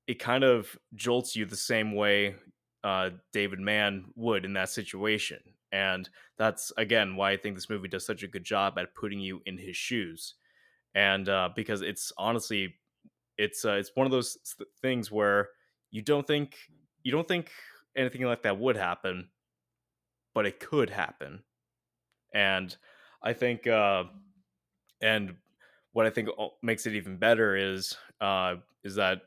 [0.08, 2.36] it kind of jolts you the same way
[2.84, 5.40] uh, David Mann would in that situation.
[5.72, 9.20] And that's again why I think this movie does such a good job at putting
[9.20, 10.36] you in his shoes.
[10.96, 12.76] And uh, because it's honestly,
[13.38, 15.50] it's uh, it's one of those th- things where
[15.92, 16.56] you don't think
[17.04, 17.52] you don't think
[17.96, 19.30] anything like that would happen,
[20.34, 21.44] but it could happen.
[22.34, 22.76] And
[23.22, 24.06] I think, uh,
[25.02, 25.36] and
[25.92, 26.30] what I think
[26.64, 29.24] makes it even better is uh, is that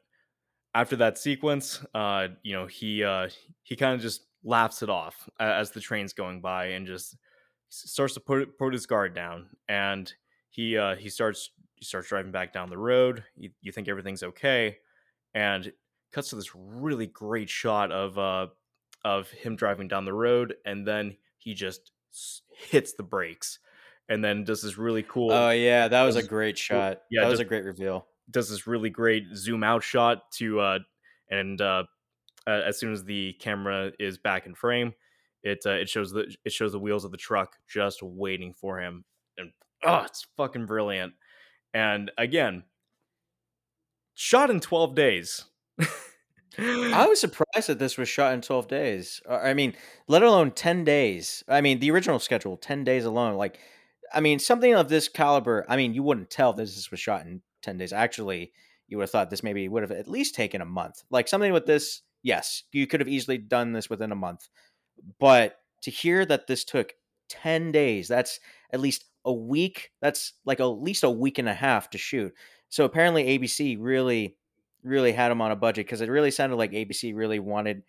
[0.75, 3.29] after that sequence, uh, you know, he uh,
[3.63, 7.17] he kind of just laughs it off as the train's going by and just
[7.69, 10.13] starts to put put his guard down and
[10.51, 13.25] he uh, he starts he starts driving back down the road.
[13.37, 14.79] You, you think everything's okay,
[15.35, 15.73] and
[16.13, 18.49] cuts to this really great shot of uh
[19.05, 21.93] of him driving down the road, and then he just
[22.51, 23.61] hits the brakes,
[24.09, 27.03] and then does this really cool Oh yeah, that was a great shot.
[27.11, 28.07] yeah, that was a great reveal.
[28.31, 30.79] Does this really great zoom out shot to uh
[31.31, 31.85] and uh
[32.47, 34.93] as soon as the camera is back in frame
[35.43, 38.81] it uh, it shows the it shows the wheels of the truck just waiting for
[38.81, 39.05] him
[39.39, 39.51] and
[39.85, 41.13] oh it's fucking brilliant
[41.75, 42.63] and again
[44.15, 45.45] shot in 12 days
[46.59, 49.23] I was surprised that this was shot in 12 days.
[49.29, 49.75] Uh, I mean,
[50.09, 51.45] let alone 10 days.
[51.49, 53.37] I mean, the original schedule, 10 days alone.
[53.37, 53.61] Like,
[54.13, 57.25] I mean, something of this caliber, I mean, you wouldn't tell this, this was shot
[57.25, 57.93] in 10 days.
[57.93, 58.53] Actually,
[58.89, 61.03] you would have thought this maybe would have at least taken a month.
[61.11, 64.49] Like, something with this, yes, you could have easily done this within a month.
[65.19, 66.95] But to hear that this took
[67.29, 68.41] 10 days, that's
[68.73, 69.93] at least a week.
[70.01, 72.33] That's like at least a week and a half to shoot.
[72.69, 74.37] So apparently, ABC really
[74.83, 77.83] really had them on a budget because it really sounded like ABC really wanted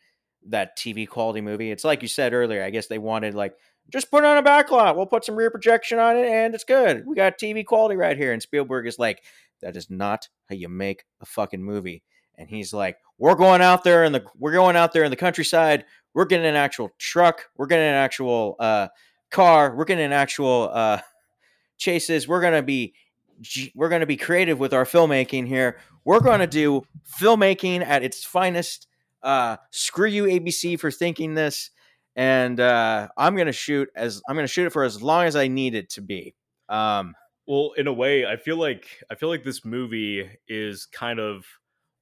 [0.47, 1.71] that TV quality movie.
[1.71, 2.63] It's like you said earlier.
[2.63, 3.55] I guess they wanted like
[3.89, 4.95] just put on a backlot.
[4.95, 7.05] We'll put some rear projection on it, and it's good.
[7.05, 8.33] We got TV quality right here.
[8.33, 9.23] And Spielberg is like,
[9.61, 12.03] that is not how you make a fucking movie.
[12.37, 15.15] And he's like, we're going out there in the we're going out there in the
[15.15, 15.85] countryside.
[16.13, 17.49] We're getting an actual truck.
[17.55, 18.87] We're getting an actual uh,
[19.29, 19.75] car.
[19.75, 20.99] We're getting an actual uh,
[21.77, 22.27] chases.
[22.27, 22.93] We're gonna be
[23.75, 25.77] we're gonna be creative with our filmmaking here.
[26.03, 26.83] We're gonna do
[27.19, 28.87] filmmaking at its finest.
[29.21, 31.69] Uh, screw you, ABC, for thinking this.
[32.15, 35.47] And uh, I'm gonna shoot as I'm gonna shoot it for as long as I
[35.47, 36.35] need it to be.
[36.69, 37.13] Um,
[37.51, 41.45] well in a way i feel like i feel like this movie is kind of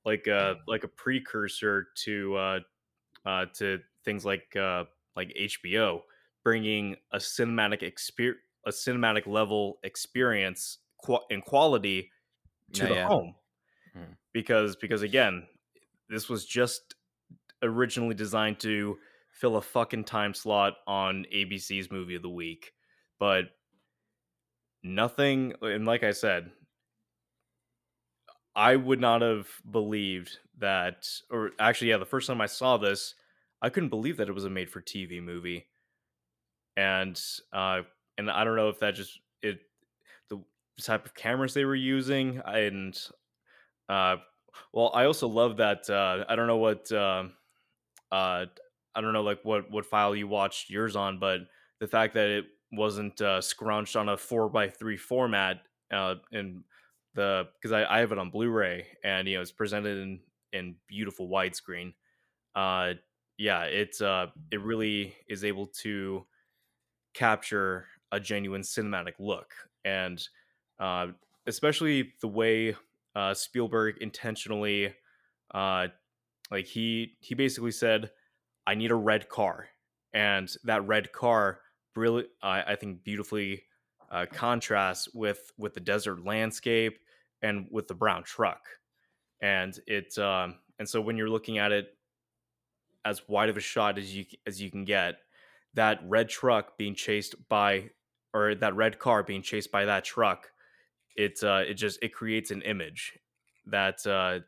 [0.06, 2.60] like a like a precursor to uh
[3.26, 4.86] uh to things like uh
[5.16, 6.02] like hbo
[6.44, 12.12] bringing a cinematic experience a cinematic level experience qu- and quality
[12.74, 13.10] to Yeah, the yeah.
[13.10, 13.36] home
[13.94, 14.14] Hmm.
[14.34, 15.48] because because again
[16.10, 16.96] this was just
[17.64, 19.00] originally designed to
[19.34, 22.74] fill a fucking time slot on abc's movie of the week
[23.20, 23.46] but
[24.84, 26.52] nothing and like i said
[28.56, 33.16] i would not have believed that or actually yeah the first time i saw this
[33.62, 35.68] i couldn't believe that it was a made for tv movie.
[36.78, 37.20] And
[37.52, 37.82] uh
[38.18, 39.60] and i don't know if that just it
[40.30, 40.42] the
[40.82, 42.98] type of cameras they were using and
[43.90, 44.16] uh
[44.72, 47.24] well i also love that uh i don't know what uh
[48.12, 48.46] uh
[48.96, 51.42] i don't know like what what file you watched yours on but
[51.80, 56.64] the fact that it wasn't uh, scrunched on a four by three format uh, in
[57.16, 60.20] the because I, I have it on Blu-ray and you know it's presented in
[60.54, 61.94] in beautiful widescreen.
[62.56, 62.94] Uh,
[63.38, 66.26] yeah, it's uh, it really is able to
[67.14, 69.54] capture a genuine cinematic look,
[69.86, 70.28] and
[70.80, 71.08] uh,
[71.48, 72.76] especially the way
[73.16, 74.94] uh, Spielberg intentionally,
[75.54, 75.88] uh,
[76.52, 78.12] like he he basically said,
[78.68, 79.70] "I need a red car,"
[80.14, 81.62] and that red car
[82.00, 83.64] really I I think beautifully
[84.12, 87.00] uh, contrasts with with the desert landscape
[87.42, 88.62] and with the brown truck,
[89.42, 91.96] and it um, and so when you're looking at it
[93.06, 95.16] as wide of a shot as you as you can get,
[95.74, 97.90] that red truck being chased by
[98.34, 100.52] or that red car being chased by that truck,
[101.16, 103.18] it uh, it just it creates an image
[103.68, 104.40] that uh,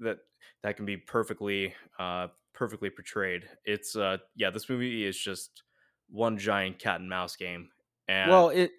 [0.00, 0.18] that
[0.62, 3.44] that can be perfectly uh, perfectly portrayed.
[3.64, 5.62] It's uh, yeah, this movie is just
[6.10, 7.70] one giant cat and mouse game.
[8.08, 8.72] And well, it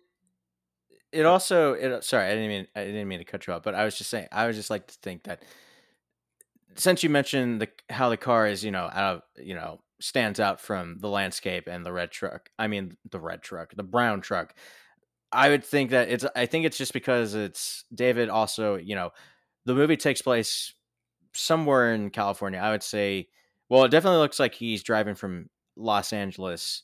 [1.12, 3.64] it also it uh, sorry I didn't mean I didn't mean to cut you off,
[3.64, 5.44] but I was just saying I was just like to think that
[6.76, 10.40] since you mentioned the how the car is, you know, out of you know stands
[10.40, 12.50] out from the landscape and the red truck.
[12.58, 14.54] I mean, the red truck, the brown truck.
[15.32, 16.26] I would think that it's.
[16.36, 18.30] I think it's just because it's David.
[18.30, 19.12] Also, you know,
[19.66, 20.74] the movie takes place
[21.34, 22.60] somewhere in California.
[22.60, 23.28] I would say.
[23.70, 26.82] Well, it definitely looks like he's driving from Los Angeles,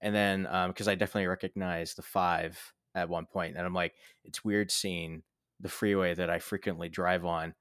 [0.00, 2.58] and then because I definitely recognize the five
[2.94, 3.94] at one point, and I'm like,
[4.24, 5.22] it's weird seeing
[5.60, 7.54] the freeway that I frequently drive on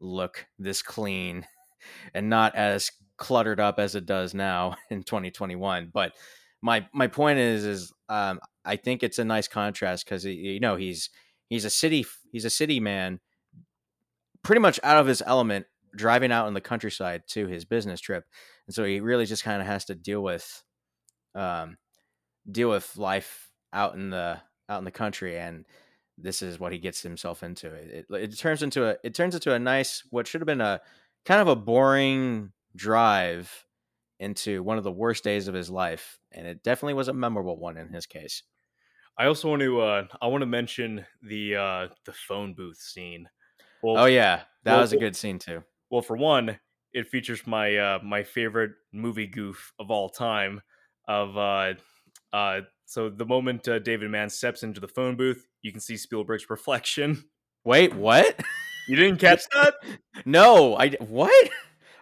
[0.00, 1.46] look this clean
[2.14, 5.90] and not as cluttered up as it does now in 2021.
[5.92, 6.12] But
[6.60, 10.76] my my point is is um, I think it's a nice contrast because you know
[10.76, 11.10] he's
[11.48, 13.20] he's a city he's a city man,
[14.42, 15.66] pretty much out of his element,
[15.96, 18.24] driving out in the countryside to his business trip,
[18.66, 20.62] and so he really just kind of has to deal with
[21.34, 21.76] um,
[22.50, 25.64] deal with life out in the out in the country and
[26.18, 27.72] this is what he gets himself into.
[27.72, 30.60] It, it, it turns into a it turns into a nice what should have been
[30.60, 30.80] a
[31.24, 33.66] kind of a boring drive
[34.18, 37.58] into one of the worst days of his life and it definitely was a memorable
[37.58, 38.42] one in his case.
[39.18, 43.28] I also want to uh I want to mention the uh the phone booth scene.
[43.82, 44.42] Well, oh yeah.
[44.64, 45.64] That well, was a good scene too.
[45.90, 46.58] well for one,
[46.92, 50.60] it features my uh my favorite movie goof of all time
[51.08, 51.74] of uh
[52.32, 55.96] uh so the moment uh, David Mann steps into the phone booth, you can see
[55.96, 57.24] Spielberg's reflection.
[57.64, 58.40] wait what
[58.88, 59.74] You didn't catch that?
[60.26, 61.30] no i what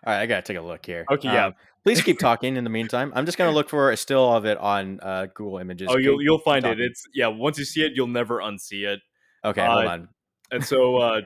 [0.07, 1.47] all right i gotta take a look here Okay, yeah.
[1.47, 1.55] Um,
[1.85, 4.59] please keep talking in the meantime i'm just gonna look for a still of it
[4.59, 6.81] on uh google images oh, you'll you'll find it.
[6.81, 7.29] It's yeah.
[7.29, 9.01] Once you see it, you'll never unsee it.
[9.45, 10.09] okay hold uh, on
[10.51, 11.21] and so uh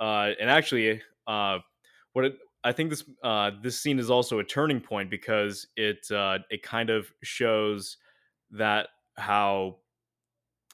[0.00, 1.58] uh and actually uh
[2.14, 6.10] what it, i think this uh this scene is also a turning point because it
[6.10, 7.98] uh it kind of shows
[8.54, 9.76] that how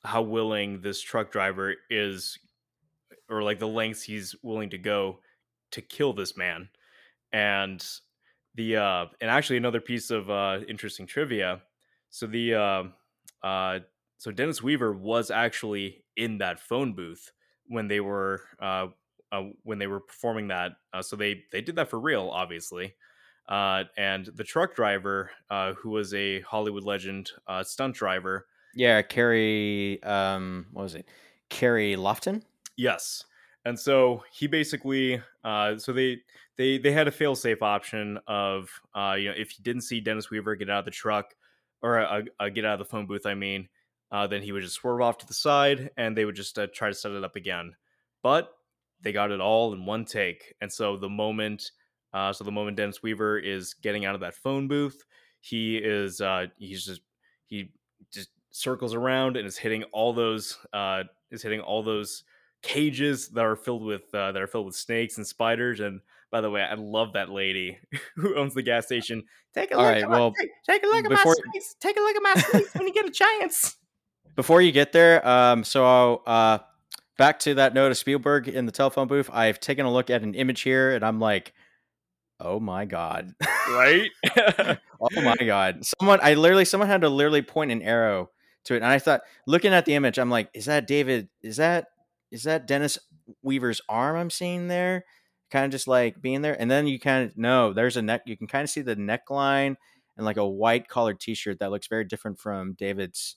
[0.04, 2.38] how willing this truck driver is
[3.28, 5.20] or like the lengths he's willing to go
[5.72, 6.68] to kill this man.
[7.32, 7.84] And
[8.54, 11.62] the uh and actually another piece of uh interesting trivia
[12.10, 12.82] so the uh
[13.46, 13.78] uh
[14.18, 17.30] so dennis weaver was actually in that phone booth
[17.66, 18.88] when they were uh,
[19.32, 22.94] uh when they were performing that uh, so they they did that for real obviously
[23.50, 29.02] uh and the truck driver uh who was a hollywood legend uh stunt driver Yeah,
[29.02, 30.00] Carrie.
[30.04, 31.08] Um, what was it?
[31.48, 32.44] Carey Loftin.
[32.76, 33.24] Yes.
[33.64, 36.18] And so he basically uh so they
[36.56, 40.00] they they had a fail safe option of uh you know if he didn't see
[40.00, 41.34] Dennis Weaver get out of the truck
[41.82, 43.68] or uh, uh, get out of the phone booth I mean
[44.12, 46.68] uh then he would just swerve off to the side and they would just uh,
[46.72, 47.74] try to set it up again.
[48.22, 48.52] But
[49.02, 50.54] they got it all in one take.
[50.60, 51.72] And so the moment
[52.12, 55.04] uh so the moment Dennis Weaver is getting out of that phone booth,
[55.40, 57.00] he is uh he's just
[57.46, 57.70] he
[58.12, 62.24] just circles around and is hitting all those uh is hitting all those
[62.62, 65.80] cages that are filled with uh, that are filled with snakes and spiders.
[65.80, 66.00] And
[66.30, 67.78] by the way, I love that lady
[68.16, 69.22] who owns the gas station.
[69.54, 69.92] Take a All look.
[69.92, 71.76] right, at my, well, take, take a look at before- my snakes.
[71.80, 73.76] Take a look at my snakes when you get a chance.
[74.36, 76.58] Before you get there, um, so uh,
[77.18, 79.28] back to that note of Spielberg in the telephone booth.
[79.32, 81.52] I've taken a look at an image here, and I'm like,
[82.40, 83.34] oh my god,
[83.70, 84.10] Right?
[85.00, 85.84] oh my god.
[85.84, 88.30] Someone, I literally, someone had to literally point an arrow
[88.64, 91.28] to it, and I thought, looking at the image, I'm like, is that David?
[91.42, 91.86] Is that
[92.30, 92.98] is that Dennis
[93.42, 95.04] Weaver's arm I'm seeing there?
[95.50, 98.22] Kind of just like being there, and then you kind of no, there's a neck.
[98.26, 99.76] You can kind of see the neckline
[100.16, 103.36] and like a white collared T-shirt that looks very different from David's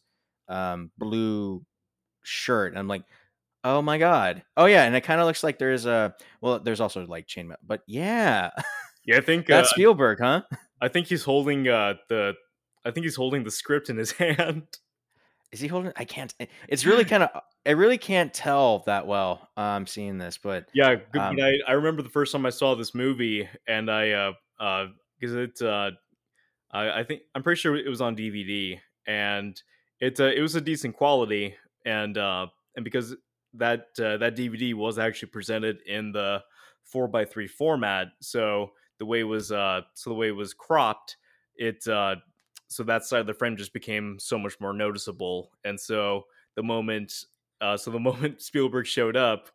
[0.49, 1.63] um, blue
[2.23, 2.73] shirt.
[2.73, 3.03] And I'm like,
[3.63, 6.81] oh my god, oh yeah, and it kind of looks like there's a well, there's
[6.81, 8.51] also like chainmail, but yeah,
[9.05, 10.41] yeah, I think uh, that's Spielberg, huh?
[10.81, 12.33] I think he's holding uh, the
[12.85, 14.63] I think he's holding the script in his hand.
[15.51, 15.93] Is he holding?
[15.95, 16.33] I can't.
[16.67, 17.29] It's really kind of.
[17.65, 19.49] I really can't tell that well.
[19.55, 22.75] Um, seeing this, but Yeah, good, Um, I, I remember the first time I saw
[22.75, 24.87] this movie, and I uh uh
[25.19, 25.91] because it uh
[26.71, 29.61] I, I think I'm pretty sure it was on DVD, and
[29.99, 33.15] it uh, it was a decent quality, and uh and because
[33.53, 36.41] that uh, that DVD was actually presented in the
[36.83, 40.53] four by three format, so the way it was uh so the way it was
[40.53, 41.17] cropped,
[41.55, 42.15] it uh
[42.67, 46.23] so that side of the frame just became so much more noticeable, and so
[46.55, 47.13] the moment
[47.61, 49.49] uh so the moment Spielberg showed up,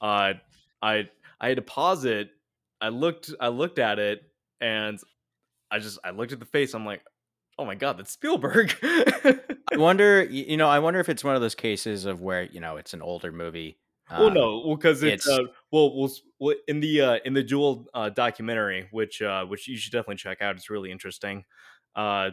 [0.00, 0.34] uh
[0.82, 1.08] I
[1.40, 2.30] I had to pause it.
[2.80, 4.22] I looked I looked at it
[4.60, 4.98] and
[5.70, 6.74] I just I looked at the face.
[6.74, 7.02] I'm like,
[7.58, 8.74] oh my god, that's Spielberg.
[8.82, 10.22] I wonder.
[10.30, 12.94] You know, I wonder if it's one of those cases of where you know it's
[12.94, 13.78] an older movie.
[14.10, 17.32] Well, um, no, well, because it's, it's- uh, well, well, well, in the uh, in
[17.34, 20.56] the Duel uh, documentary, which uh, which you should definitely check out.
[20.56, 21.44] It's really interesting.
[21.96, 22.30] Uh,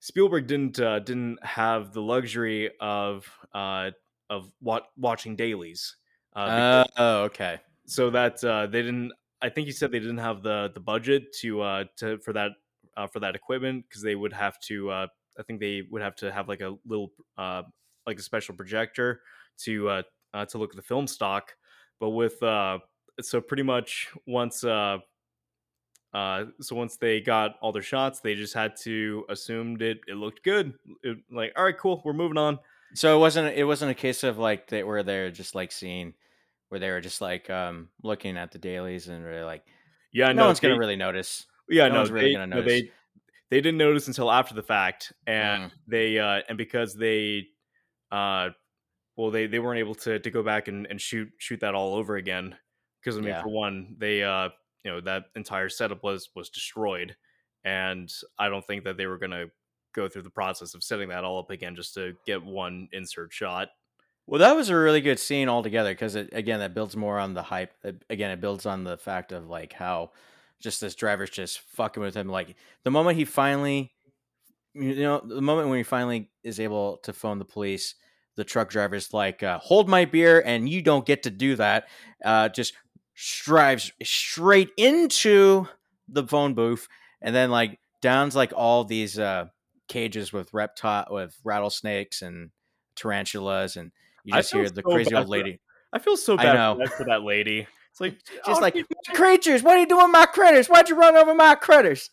[0.00, 3.92] Spielberg didn't uh, didn't have the luxury of uh,
[4.28, 5.96] of wat- watching dailies.
[6.34, 7.60] Uh, because- Uh, oh, okay.
[7.86, 11.32] so that uh, they didn't I think he said they didn't have the the budget
[11.40, 12.52] to uh to for that
[12.96, 15.06] uh, for that equipment because they would have to uh
[15.38, 17.62] I think they would have to have like a little uh
[18.06, 19.22] like a special projector
[19.64, 20.02] to uh,
[20.34, 21.54] uh to look at the film stock.
[22.00, 22.78] But with uh
[23.20, 24.98] so pretty much once uh
[26.14, 30.14] uh so once they got all their shots, they just had to assume that it
[30.16, 30.74] looked good.
[31.02, 32.58] It, like all right, cool, we're moving on.
[32.94, 36.12] So it wasn't it wasn't a case of like they were they're just like seeing
[36.68, 39.64] where they were just like um looking at the dailies and they're like
[40.12, 41.46] Yeah, no, no, one's gonna really notice.
[41.68, 42.90] Yeah, No no, one's really they, gonna no, they
[43.50, 45.72] they didn't notice until after the fact, and Mm.
[45.86, 47.46] they uh and because they
[48.10, 48.50] uh
[49.16, 51.94] well they they weren't able to to go back and, and shoot shoot that all
[51.94, 52.56] over again
[53.00, 53.42] because I mean Yeah.
[53.42, 54.50] for one they uh
[54.84, 57.16] you know that entire setup was was destroyed,
[57.64, 59.46] and I don't think that they were gonna
[59.94, 63.32] go through the process of setting that all up again just to get one insert
[63.32, 63.68] shot.
[64.26, 67.34] Well, that was a really good scene altogether because it again that builds more on
[67.34, 67.72] the hype.
[67.84, 70.12] It- Again, it builds on the fact of like how
[70.60, 72.28] just this driver's just fucking with him.
[72.28, 73.92] Like the moment he finally,
[74.74, 77.94] you know, the moment when he finally is able to phone the police,
[78.36, 81.88] the truck driver's like, uh, "Hold my beer," and you don't get to do that.
[82.24, 82.74] Uh, just
[83.44, 85.66] drives straight into
[86.08, 86.88] the phone booth,
[87.20, 89.46] and then like downs like all these uh,
[89.88, 92.50] cages with reptile with rattlesnakes and
[92.96, 93.90] tarantulas and
[94.24, 95.60] you just hear the so crazy old for- lady
[95.92, 96.86] I feel so I bad know.
[96.96, 97.66] for that, lady.
[97.90, 98.16] It's like
[98.46, 101.14] just oh, like she, creatures what are you doing with my critters why'd you run
[101.14, 102.08] over my critters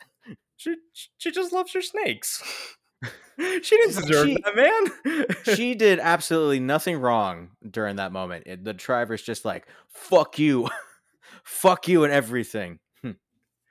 [0.57, 0.75] she
[1.17, 2.43] she just loves her snakes.
[3.61, 5.25] she didn't deserve She- that, man.
[5.55, 10.67] she did absolutely nothing wrong during that moment It- the driver's just like fuck you
[11.43, 12.79] fuck you and everything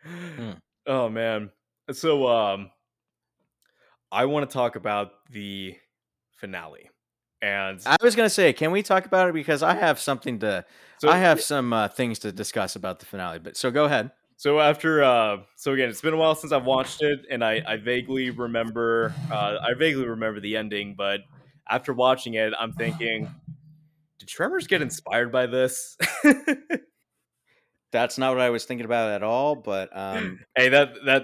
[0.05, 0.53] Hmm.
[0.87, 1.51] oh man.
[1.93, 2.71] So um
[4.11, 5.77] I want to talk about the
[6.37, 6.89] finale.
[7.43, 10.65] And i was gonna say can we talk about it because i have something to
[10.99, 14.11] so i have some uh, things to discuss about the finale but so go ahead
[14.39, 17.61] so after uh so again it's been a while since I've watched it and I
[17.67, 21.21] I vaguely remember uh I vaguely remember the ending, but
[21.69, 23.29] after watching it I'm thinking
[24.19, 25.97] did Tremors get inspired by this?
[27.91, 31.23] that's not what i was thinking about at all but um hey, that that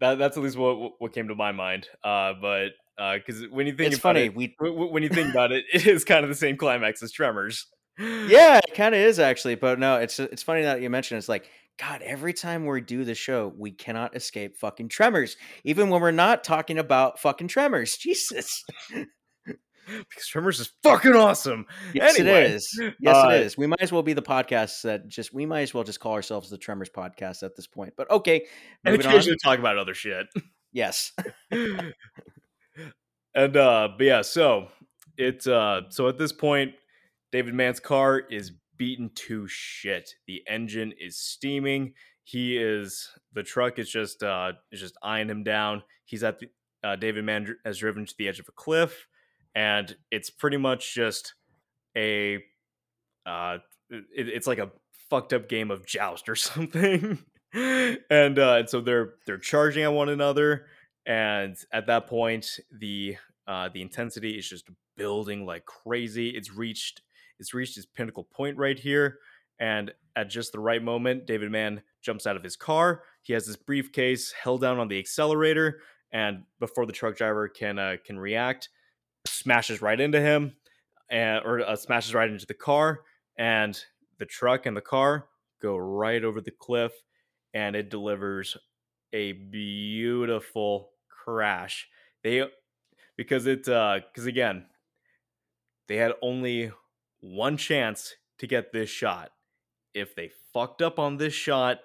[0.00, 1.88] that that's at least what what came to my mind.
[2.04, 2.68] Uh but
[2.98, 5.64] uh cuz when you think it's about funny it, we when you think about it,
[5.72, 7.66] it is kind of the same climax as Tremors.
[7.98, 11.18] Yeah, it kind of is actually, but no, it's it's funny that you mentioned.
[11.18, 15.90] It's like God, every time we do the show, we cannot escape fucking tremors, even
[15.90, 17.96] when we're not talking about fucking tremors.
[17.96, 18.64] Jesus,
[19.46, 21.66] because Tremors is fucking awesome.
[21.94, 22.80] yes, Anyway, it is.
[23.00, 23.56] Yes, uh, it is.
[23.56, 26.12] We might as well be the podcast that just we might as well just call
[26.14, 27.94] ourselves the Tremors podcast at this point.
[27.96, 28.44] But okay,
[28.84, 29.12] And moving on.
[29.14, 30.26] occasionally talk about other shit.
[30.72, 31.12] Yes,
[31.50, 31.94] and
[33.56, 34.68] uh but yeah, so
[35.16, 36.74] it uh so at this point,
[37.32, 40.14] David Mann's car is beaten to shit.
[40.26, 41.94] The engine is steaming.
[42.24, 45.82] He is the truck is just uh is just eyeing him down.
[46.04, 46.48] He's at the
[46.84, 49.08] uh, David Mann has driven to the edge of a cliff,
[49.54, 51.34] and it's pretty much just
[51.96, 52.36] a
[53.26, 53.58] uh
[53.90, 54.70] it, it's like a
[55.10, 57.18] fucked up game of joust or something.
[57.54, 60.66] and uh and so they're they're charging at one another
[61.06, 63.16] and at that point the
[63.46, 64.68] uh the intensity is just
[64.98, 67.00] building like crazy it's reached
[67.38, 69.18] it's reached its pinnacle point right here
[69.60, 73.46] and at just the right moment david mann jumps out of his car he has
[73.46, 75.80] his briefcase held down on the accelerator
[76.12, 78.68] and before the truck driver can uh, can react
[79.26, 80.54] smashes right into him
[81.10, 83.00] and or uh, smashes right into the car
[83.38, 83.84] and
[84.18, 85.26] the truck and the car
[85.60, 86.92] go right over the cliff
[87.54, 88.56] and it delivers
[89.12, 91.88] a beautiful crash.
[92.22, 92.44] They
[93.16, 94.66] because it uh because again
[95.86, 96.70] they had only
[97.20, 99.30] one chance to get this shot.
[99.94, 101.78] If they fucked up on this shot,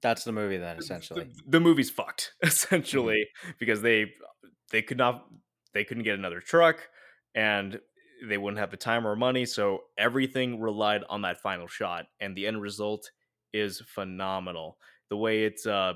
[0.00, 0.78] that's the movie then.
[0.78, 3.26] Essentially, the, the movie's fucked essentially
[3.58, 4.12] because they
[4.70, 5.26] they could not
[5.72, 6.88] they couldn't get another truck
[7.34, 7.78] and
[8.26, 12.36] they wouldn't have the time or money so everything relied on that final shot and
[12.36, 13.10] the end result
[13.52, 14.78] is phenomenal
[15.10, 15.92] the way it's uh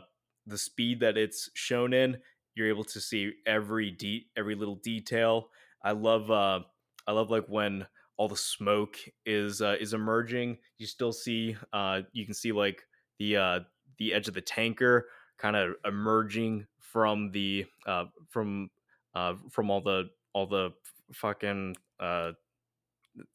[0.46, 2.16] the speed that it's shown in
[2.54, 5.48] you're able to see every de- every little detail
[5.82, 6.60] i love uh
[7.08, 7.84] i love like when
[8.18, 12.82] all the smoke is uh, is emerging you still see uh you can see like
[13.18, 13.60] the uh
[13.98, 15.06] the edge of the tanker
[15.38, 18.68] kind of emerging from the uh from
[19.14, 20.70] uh from all the all the
[21.12, 22.32] fucking uh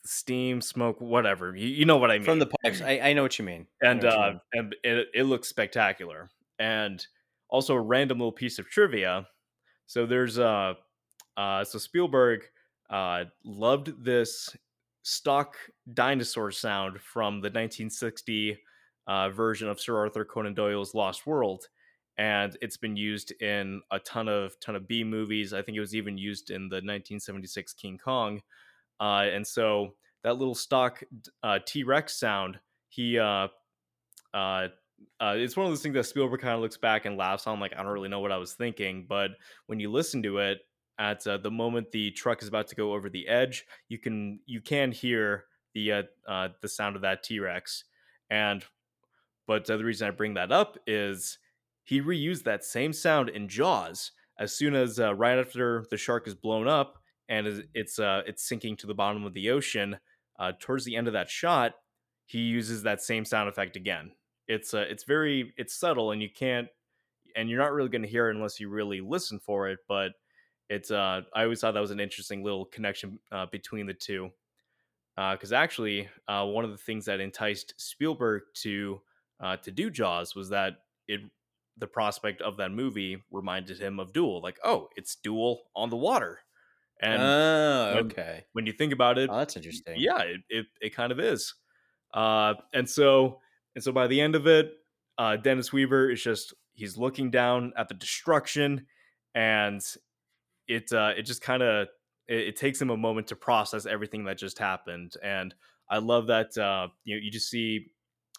[0.05, 3.24] steam smoke whatever you, you know what i mean from the pipes, I, I know
[3.24, 3.67] what you mean.
[3.82, 4.39] And uh mean.
[4.53, 7.05] and it, it looks spectacular and
[7.49, 9.28] also a random little piece of trivia
[9.88, 10.74] so there's uh
[11.36, 12.43] uh so spielberg
[12.89, 14.55] uh loved this
[15.03, 15.55] stock
[15.93, 18.57] dinosaur sound from the 1960
[19.07, 21.67] uh, version of Sir Arthur Conan Doyle's Lost World,
[22.17, 25.53] and it's been used in a ton of ton of B movies.
[25.53, 28.41] I think it was even used in the 1976 King Kong,
[28.99, 31.03] uh, and so that little stock
[31.43, 33.49] uh, T Rex sound, he uh,
[34.34, 34.67] uh,
[35.19, 37.59] uh, it's one of those things that Spielberg kind of looks back and laughs on.
[37.59, 39.31] Like I don't really know what I was thinking, but
[39.67, 40.59] when you listen to it,
[41.00, 44.39] at uh, the moment the truck is about to go over the edge, you can
[44.46, 47.84] you can hear the uh, uh, the sound of that T Rex.
[48.30, 48.64] And
[49.48, 51.38] but uh, the reason I bring that up is
[51.84, 56.28] he reused that same sound in Jaws as soon as uh, right after the shark
[56.28, 56.98] is blown up
[57.30, 59.98] and it's uh, it's sinking to the bottom of the ocean.
[60.39, 61.74] Uh, towards the end of that shot,
[62.26, 64.12] he uses that same sound effect again.
[64.48, 66.68] It's uh, it's very it's subtle and you can't
[67.36, 69.80] and you're not really going to hear it unless you really listen for it.
[69.88, 70.12] But
[70.70, 74.32] it's uh, I always thought that was an interesting little connection uh, between the two
[75.16, 79.01] because actually uh, one of the things that enticed Spielberg to
[79.39, 80.74] uh, to do Jaws was that
[81.07, 81.22] it
[81.78, 84.41] the prospect of that movie reminded him of Duel.
[84.41, 86.39] Like, oh, it's Duel on the water,
[87.01, 88.45] and oh, when- okay.
[88.53, 89.95] when you think about it, Oh, that's interesting.
[89.97, 91.53] yeah, it it, it kind of is.
[92.14, 93.39] Uh, and so
[93.76, 94.72] and so by the end of it,
[95.18, 98.86] uh, Dennis Weaver is just he's looking down at the destruction,
[99.36, 99.82] and
[100.68, 101.88] it uh, it just kind of
[102.28, 105.14] it, it takes him a moment to process everything that just happened.
[105.24, 105.53] And
[105.89, 107.88] I love that uh, you know you just see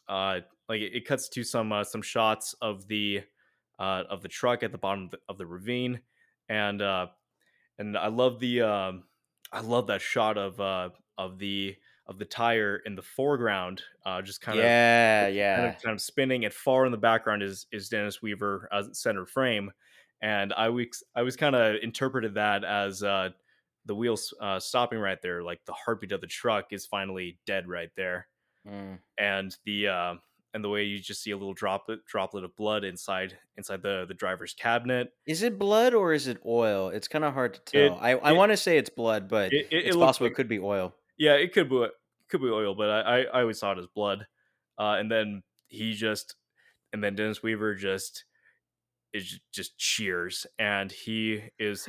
[0.09, 3.23] uh, like it, it cuts to some uh, some shots of the
[3.79, 6.01] uh, of the truck at the bottom of the, of the ravine,
[6.49, 7.07] and uh,
[7.79, 9.05] and I love the um,
[9.53, 14.21] I love that shot of uh, of the of the tire in the foreground, uh,
[14.21, 15.65] just kind of yeah, kind yeah.
[15.71, 19.27] of, kind of spinning, and far in the background is is Dennis Weaver as center
[19.27, 19.73] frame,
[20.25, 23.29] and I was I was kind of interpreted that as uh,
[23.85, 27.69] the wheels uh, stopping right there, like the heartbeat of the truck is finally dead
[27.69, 28.27] right there,
[28.67, 28.99] Mm.
[29.19, 30.15] and the uh,
[30.55, 34.07] and the way you just see a little droplet droplet of blood inside inside the
[34.09, 35.13] the driver's cabinet.
[35.27, 36.89] Is it blood or is it oil?
[36.89, 37.99] It's kind of hard to It- tell.
[38.01, 40.37] I, I want to say it's blood, but It, it, it it's possible like- it
[40.37, 40.95] could be oil.
[41.19, 41.87] Yeah, it could be
[42.31, 44.27] could be oil, but I I, I always saw it as blood.
[44.79, 46.35] Uh, and then he just,
[46.93, 48.25] and then Dennis Weaver just
[49.15, 51.89] is just cheers, and he is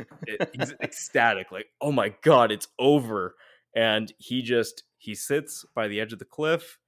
[0.53, 3.36] he's ecstatic, like oh my god, it's over.
[3.76, 6.80] And he just he sits by the edge of the cliff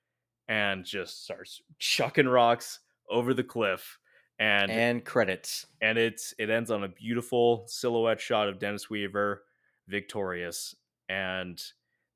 [0.47, 2.79] and just starts chucking rocks
[3.09, 3.99] over the cliff,
[4.39, 5.65] and And credits.
[5.81, 9.43] and it's it ends on a beautiful silhouette shot of Dennis Weaver
[9.87, 10.75] victorious
[11.09, 11.61] and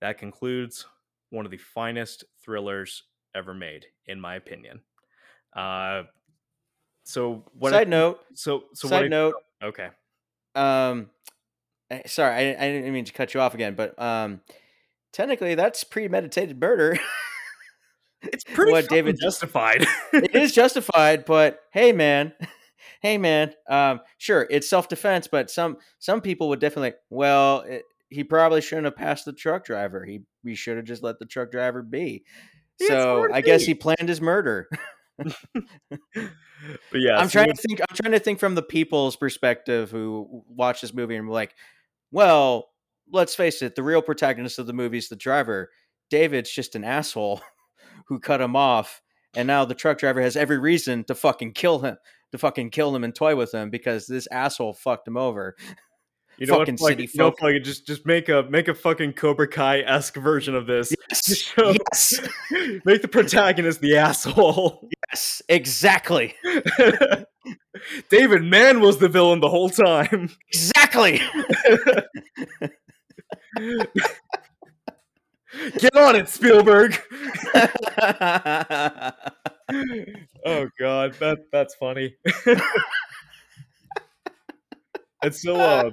[0.02, 0.86] that concludes
[1.30, 3.04] one of the finest thrillers
[3.34, 4.82] ever made in my opinion
[5.56, 6.04] uh
[7.12, 8.20] so what Side I, note.
[8.34, 9.36] so so what I, side note.
[9.64, 9.90] okay
[10.56, 11.10] Um,
[11.90, 14.42] eh, sorry, I, I didn't mean to cut you off again, but um,
[15.14, 16.98] technically that's premeditated murder.
[18.24, 22.34] it's pretty what David justified it is justified, but hey, man,
[23.02, 23.54] hey, man.
[23.70, 26.94] Um, sure, it's self defense, but some some people would definitely.
[27.10, 30.06] Well, it, he probably shouldn't have passed the truck driver.
[30.06, 32.24] He we should have just let the truck driver be.
[32.80, 34.68] Yeah, So I guess he planned his murder.
[35.18, 36.30] but
[36.94, 37.82] yeah I'm so trying to think.
[37.82, 41.56] I'm trying to think from the people's perspective who watch this movie and were like,
[42.12, 42.70] well,
[43.12, 45.70] let's face it, the real protagonist of the movie is the driver.
[46.10, 47.42] David's just an asshole
[48.08, 49.02] who cut him off,
[49.36, 51.98] and now the truck driver has every reason to fucking kill him,
[52.32, 55.56] to fucking kill him and toy with him because this asshole fucked him over.
[56.38, 57.42] you know fucking what, like, you know, folk.
[57.42, 61.54] like, just just make a make a fucking cobra kai esque version of this Yes,
[61.58, 62.30] yes,
[62.84, 66.36] make the protagonist the asshole yes, exactly,
[68.10, 70.30] David Mann was the villain the whole time.
[70.50, 71.22] exactly.
[75.80, 76.98] Get on it, Spielberg.
[77.54, 77.68] oh
[80.80, 82.16] god, that that's funny.
[85.24, 85.90] it's so uh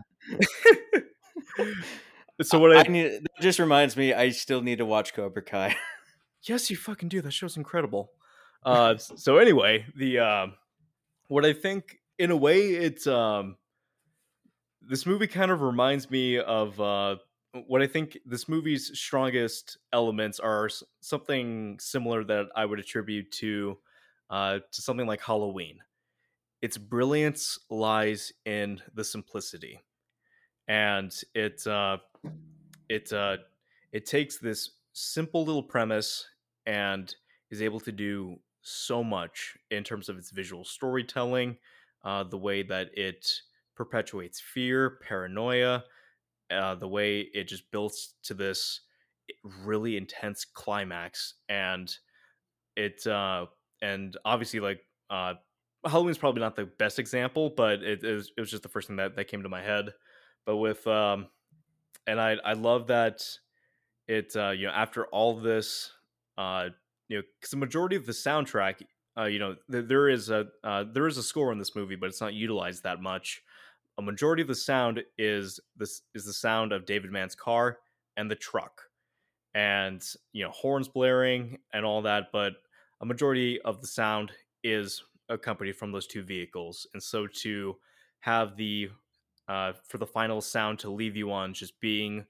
[2.42, 3.10] So what I, I need.
[3.22, 4.14] That just reminds me.
[4.14, 5.76] I still need to watch Cobra Kai.
[6.44, 7.20] Yes, you fucking do.
[7.20, 8.12] That show's incredible.
[8.64, 10.54] Uh so anyway, the um
[11.28, 13.56] what I think in a way it's um
[14.82, 17.16] this movie kind of reminds me of uh
[17.66, 20.68] what I think this movie's strongest elements are
[21.00, 23.78] something similar that I would attribute to
[24.30, 25.78] uh to something like Halloween.
[26.60, 29.80] Its brilliance lies in the simplicity.
[30.66, 31.98] And it uh
[32.88, 33.38] it uh
[33.92, 36.26] it takes this simple little premise
[36.66, 37.14] and
[37.50, 38.38] is able to do
[38.68, 41.56] so much in terms of its visual storytelling,
[42.04, 43.26] uh, the way that it
[43.76, 45.84] perpetuates fear, paranoia,
[46.50, 48.80] uh, the way it just builds to this
[49.64, 51.94] really intense climax, and
[52.76, 53.46] it uh,
[53.82, 55.34] and obviously like uh
[55.86, 58.88] Halloween's probably not the best example, but it, it was it was just the first
[58.88, 59.94] thing that that came to my head.
[60.44, 61.28] But with um,
[62.06, 63.22] and I I love that
[64.06, 65.92] it uh you know after all this
[66.36, 66.70] uh
[67.08, 68.82] you know because the majority of the soundtrack
[69.18, 71.96] uh you know th- there is a uh, there is a score in this movie,
[71.96, 73.42] but it's not utilized that much.
[73.98, 77.78] A majority of the sound is this is the sound of David Mann's car
[78.16, 78.82] and the truck,
[79.54, 80.02] and
[80.32, 82.54] you know horns blaring and all that, but
[83.00, 84.32] a majority of the sound
[84.62, 87.76] is accompanied from those two vehicles and so to
[88.20, 88.88] have the
[89.46, 92.24] uh for the final sound to leave you on just being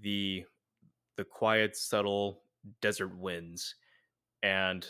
[0.00, 0.44] the
[1.16, 2.42] the quiet subtle
[2.80, 3.74] desert winds
[4.44, 4.86] and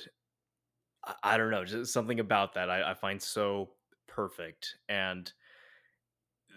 [1.05, 3.71] i, I don't know just something about that I, I find so
[4.09, 5.33] perfect and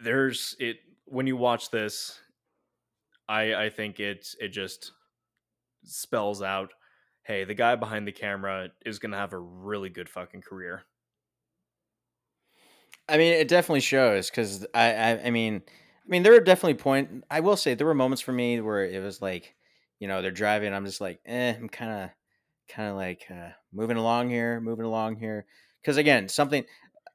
[0.03, 2.19] there's it when you watch this
[3.27, 4.91] i i think it it just
[5.83, 6.73] spells out
[7.23, 10.83] hey the guy behind the camera is gonna have a really good fucking career
[13.09, 16.75] I mean, it definitely shows because I, I, I mean, I mean, there are definitely
[16.75, 17.23] point.
[17.29, 19.55] I will say there were moments for me where it was like,
[19.99, 20.73] you know, they're driving.
[20.73, 22.09] I'm just like, eh, I'm kind of,
[22.67, 25.45] kind of like uh, moving along here, moving along here.
[25.81, 26.65] Because again, something.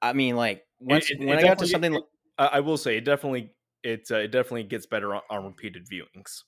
[0.01, 2.05] I mean, like once it- when it I got to something, like,
[2.39, 6.43] I, will say it definitely it uh, it definitely gets better on, on repeated viewings.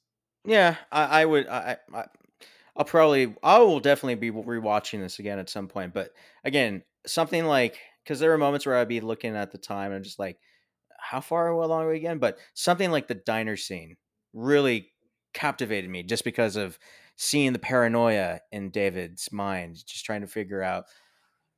[0.44, 2.04] yeah, I, I would, I, I,
[2.76, 5.94] I'll probably, I will definitely be rewatching this again at some point.
[5.94, 6.12] But
[6.44, 10.04] again, something like because there were moments where I'd be looking at the time and
[10.04, 10.38] just like,
[10.98, 12.18] how far along are we again?
[12.18, 13.96] But something like the diner scene
[14.34, 14.92] really
[15.34, 16.78] captivated me just because of
[17.16, 20.84] seeing the paranoia in David's mind, just trying to figure out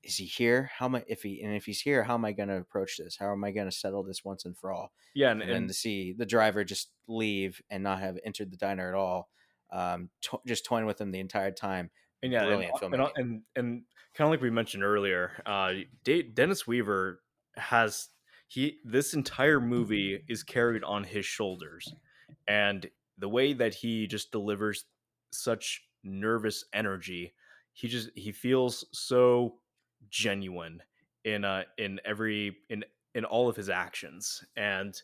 [0.02, 0.70] is he here?
[0.78, 2.96] How am I if he and if he's here, how am I going to approach
[2.96, 3.16] this?
[3.16, 4.92] How am I going to settle this once and for all?
[5.14, 8.52] Yeah, and, And, then and to see the driver just leave and not have entered
[8.52, 9.28] the diner at all,
[9.72, 11.90] um, to- just toying with him the entire time.
[12.22, 13.10] and yeah, brilliant and, filmmaking.
[13.16, 13.82] and and
[14.14, 15.72] kind of like we mentioned earlier, uh,
[16.04, 17.20] De- Dennis Weaver
[17.56, 18.08] has
[18.46, 21.92] he this entire movie is carried on his shoulders,
[22.46, 22.88] and
[23.18, 24.84] the way that he just delivers
[25.32, 27.34] such nervous energy,
[27.72, 29.60] he just he feels so
[30.08, 30.82] genuine
[31.24, 35.02] in uh in every in in all of his actions and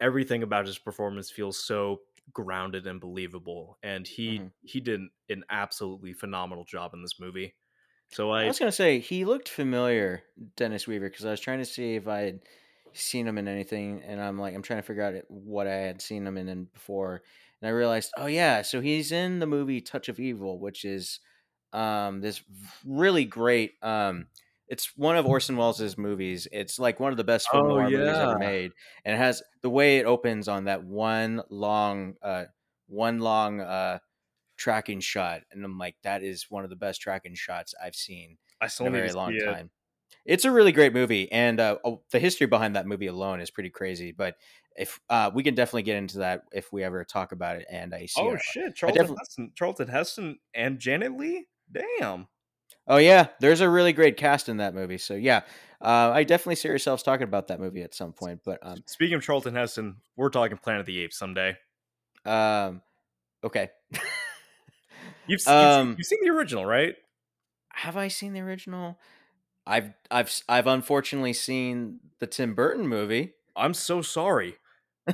[0.00, 2.00] everything about his performance feels so
[2.32, 4.52] grounded and believable and he Mhm.
[4.62, 7.54] he did an absolutely phenomenal job in this movie
[8.10, 10.22] so I i was gonna say he looked familiar,
[10.56, 12.40] Dennis Weaver, because I was trying to see if I had
[12.92, 16.00] seen him in anything, and I'm like, I'm trying to figure out what I had
[16.02, 17.22] seen him in before,
[17.60, 21.20] and I realized, oh yeah, so he's in the movie Touch of Evil, which is
[21.72, 22.42] um this
[22.84, 24.26] really great um
[24.68, 26.46] it's one of Orson Welles' movies.
[26.52, 28.72] It's like one of the best film Oh, noir movies ever made,
[29.04, 32.44] and it has the way it opens on that one long, uh,
[32.86, 33.98] one long uh,
[34.56, 38.38] tracking shot, and I'm like, that is one of the best tracking shots I've seen
[38.60, 39.58] i still in a very long see it.
[39.58, 39.70] time.
[40.26, 43.50] It's a really great movie, and uh, oh, the history behind that movie alone is
[43.50, 44.12] pretty crazy.
[44.12, 44.36] But
[44.76, 47.94] if uh, we can definitely get into that if we ever talk about it, and
[47.94, 48.20] I see.
[48.22, 52.28] oh shit charlton definitely- heston charlton heston and janet leigh damn
[52.86, 54.98] Oh yeah, there's a really great cast in that movie.
[54.98, 55.42] So yeah,
[55.80, 58.40] uh, I definitely see yourselves talking about that movie at some point.
[58.44, 61.56] But um, speaking of charlton heston we're talking planet of the apes someday
[62.24, 62.80] um,
[63.44, 63.70] okay.
[63.92, 64.06] you've, se-
[65.28, 66.96] you've, seen- Um, you've seen the original right
[67.74, 68.98] Have I seen the original?
[69.66, 73.34] I've I've I've unfortunately seen the Tim Burton movie.
[73.56, 74.56] I'm so sorry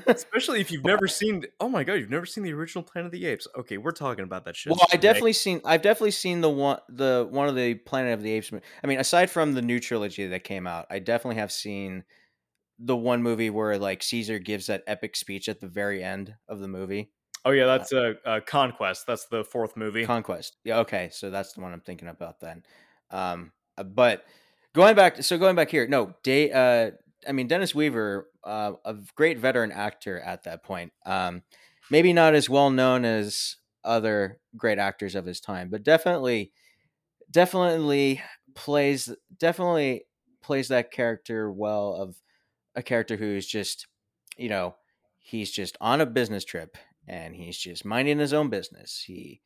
[0.07, 3.13] especially if you've never seen oh my god you've never seen the original planet of
[3.13, 5.61] the apes okay we're talking about that shit Well, I definitely seen.
[5.65, 8.53] I've definitely seen the one, the one of the Planet of the Apes.
[8.53, 12.05] I mean, aside from the new trilogy that came out, I definitely have seen
[12.79, 16.59] the one movie where like Caesar gives that epic speech at the very end of
[16.59, 17.11] the movie,
[17.45, 20.57] oh yeah that's a uh, uh, conquest that's the fourth movie Conquest.
[20.65, 22.63] Yeah, okay, so that's the one I'm thinking about then.
[23.11, 24.25] Um, uh, but
[24.75, 26.51] going back, so going back here, no, day.
[26.51, 26.91] Uh,
[27.29, 30.93] I mean, Dennis Weaver, uh, a great veteran actor at that point.
[31.05, 31.43] Um,
[31.91, 36.53] maybe not as well known as other great actors of his time, but definitely,
[37.31, 38.23] definitely
[38.55, 40.07] plays definitely
[40.43, 42.17] plays that character well of
[42.75, 43.87] a character who's just,
[44.37, 44.77] you know,
[45.19, 46.77] he's just on a business trip
[47.09, 49.03] and he's just minding his own business.
[49.07, 49.41] He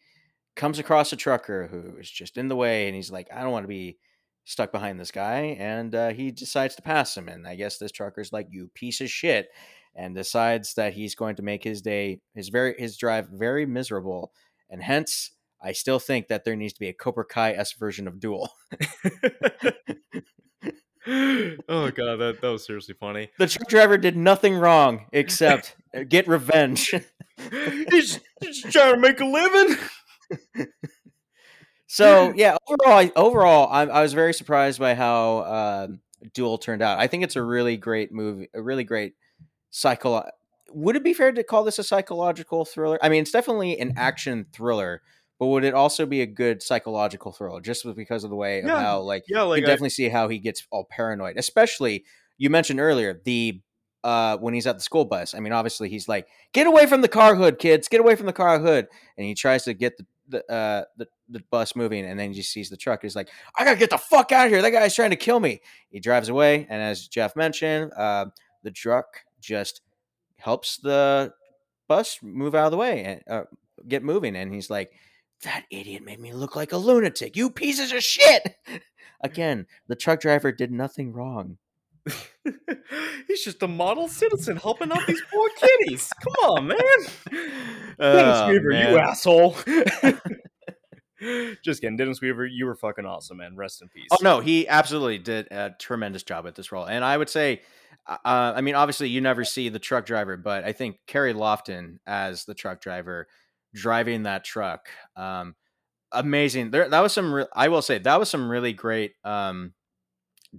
[0.56, 3.52] comes across a trucker who is just in the way and he's like, I don't
[3.52, 3.98] want to be
[4.44, 5.56] stuck behind this guy.
[5.58, 7.28] And uh, he decides to pass him.
[7.28, 9.48] And I guess this trucker's like, you piece of shit.
[9.94, 14.32] And decides that he's going to make his day, his very, his drive very miserable.
[14.68, 15.32] And hence,
[15.62, 18.52] I still think that there needs to be a Cobra Kai S version of Duel.
[21.68, 26.02] oh god that, that was seriously funny The truck driver did nothing wrong except uh,
[26.06, 26.94] get revenge.
[27.90, 29.76] he's, he's trying to make a living
[31.92, 36.00] so yeah, overall, I, overall, I, I was very surprised by how um
[36.34, 36.98] Duel turned out.
[36.98, 39.14] I think it's a really great movie, a really great
[39.70, 40.24] psycho.
[40.72, 42.98] Would it be fair to call this a psychological thriller?
[43.02, 45.02] I mean, it's definitely an action thriller,
[45.38, 48.76] but would it also be a good psychological thriller just because of the way Yeah,
[48.76, 51.36] of how like Yeah, you like can I- definitely see how he gets all paranoid.
[51.38, 52.04] Especially
[52.38, 53.60] you mentioned earlier the
[54.04, 55.34] uh when he's at the school bus.
[55.34, 57.88] I mean, obviously he's like, "Get away from the car hood, kids!
[57.88, 58.88] Get away from the car hood!"
[59.18, 62.42] And he tries to get the the uh the, the bus moving, and then he
[62.42, 63.02] sees the truck.
[63.02, 63.28] He's like,
[63.58, 64.62] "I gotta get the fuck out of here!
[64.62, 65.60] That guy's trying to kill me."
[65.90, 68.26] He drives away, and as Jeff mentioned, uh,
[68.62, 69.06] the truck
[69.40, 69.82] just
[70.36, 71.32] helps the
[71.88, 73.44] bus move out of the way and uh,
[73.88, 74.36] get moving.
[74.36, 74.92] And he's like,
[75.42, 77.36] "That idiot made me look like a lunatic!
[77.36, 78.56] You pieces of shit!"
[79.22, 81.58] Again, the truck driver did nothing wrong.
[83.28, 86.10] He's just a model citizen helping out these poor kitties.
[86.22, 86.78] Come on, man.
[87.30, 89.56] Dennis Oh, Weaver, you asshole.
[91.62, 91.96] just kidding.
[91.96, 93.56] Dennis Weaver, you were fucking awesome, man.
[93.56, 94.08] Rest in peace.
[94.12, 97.60] Oh no, he absolutely did a tremendous job at this role, and I would say,
[98.08, 102.00] uh, I mean, obviously you never see the truck driver, but I think Carey Loftin
[102.06, 103.26] as the truck driver
[103.74, 105.54] driving that truck, um,
[106.10, 106.70] amazing.
[106.70, 107.34] There, that was some.
[107.34, 109.74] Re- I will say that was some really great um,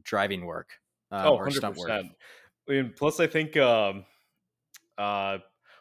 [0.03, 0.69] driving work.
[1.12, 1.89] Um, Oh, or stunt work.
[1.89, 2.09] 100%.
[2.70, 4.05] I mean, plus I think um
[4.97, 5.38] uh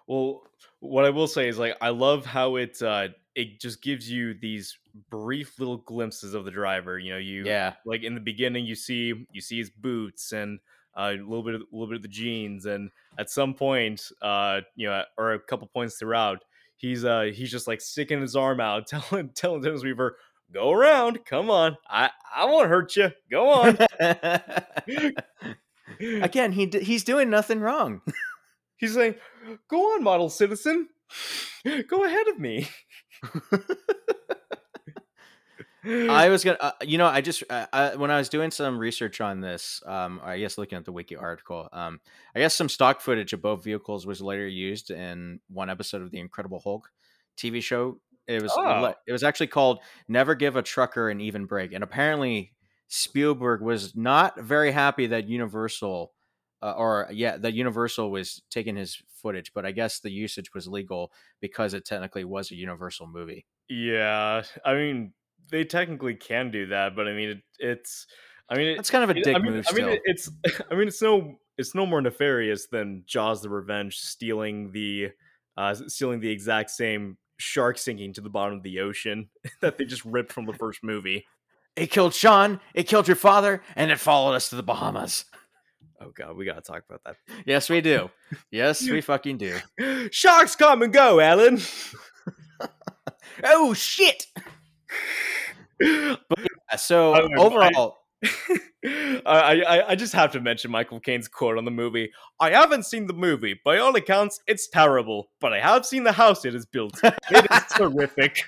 [0.07, 0.43] well
[0.81, 4.35] what I will say is like I love how it uh it just gives you
[4.35, 4.76] these
[5.09, 6.99] brief little glimpses of the driver.
[6.99, 10.59] You know, you Yeah, like in the beginning you see you see his boots and
[10.97, 14.11] uh, a little bit of, a little bit of the jeans and at some point
[14.22, 16.43] uh you know or a couple points throughout
[16.76, 20.16] he's uh he's just like sticking his arm out telling telling Dennis Weaver
[20.53, 23.78] go around come on I I won't hurt you go on
[26.01, 28.01] Again, he he's doing nothing wrong.
[28.76, 29.16] He's saying,
[29.68, 30.88] "Go on, model citizen,
[31.86, 32.68] go ahead of me."
[35.84, 38.78] I was gonna, uh, you know, I just uh, I, when I was doing some
[38.78, 42.01] research on this, um, I guess looking at the wiki article, um,
[42.34, 46.11] I guess some stock footage of both vehicles was later used in one episode of
[46.11, 46.90] the Incredible Hulk
[47.36, 47.98] TV show.
[48.31, 48.95] It was Oh.
[49.07, 52.53] it was actually called "Never Give a Trucker an Even Break," and apparently
[52.89, 56.12] Spielberg was not very happy that Universal.
[56.62, 60.68] Uh, or yeah, that Universal was taking his footage, but I guess the usage was
[60.68, 61.11] legal
[61.41, 63.47] because it technically was a Universal movie.
[63.70, 65.14] yeah, I mean,
[65.51, 68.07] they technically can do that, but I mean, it, it's,
[68.51, 69.66] I mean, it, That's kind of a it- dick I mean, move.
[69.70, 69.99] I mean, still.
[70.05, 70.31] it's,
[70.70, 75.12] I mean, it's no, it's no more nefarious than Jaws: The Revenge stealing the,
[75.57, 79.28] uh, stealing the exact same shark sinking to the bottom of the ocean
[79.61, 81.26] that they just ripped from the first movie.
[81.76, 82.61] It killed Sean.
[82.74, 85.24] It killed your father, and it followed us to the Bahamas.
[86.01, 87.16] Oh god, we gotta talk about that.
[87.47, 88.11] Yes, we do.
[88.51, 89.59] Yes, we fucking do.
[90.11, 91.61] Sharks come and go, Alan.
[93.45, 94.26] Oh shit!
[95.82, 96.16] Uh,
[96.76, 97.99] So I don't overall,
[98.85, 102.12] I, I I just have to mention Michael Caine's quote on the movie.
[102.39, 103.61] I haven't seen the movie.
[103.62, 106.99] By all accounts, it's terrible, but I have seen the house it is built.
[107.03, 108.43] It is terrific.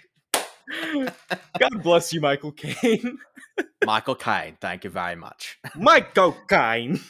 [1.58, 3.18] God bless you, Michael Caine.
[3.84, 5.58] Michael Caine, thank you very much.
[5.76, 7.00] Michael Caine.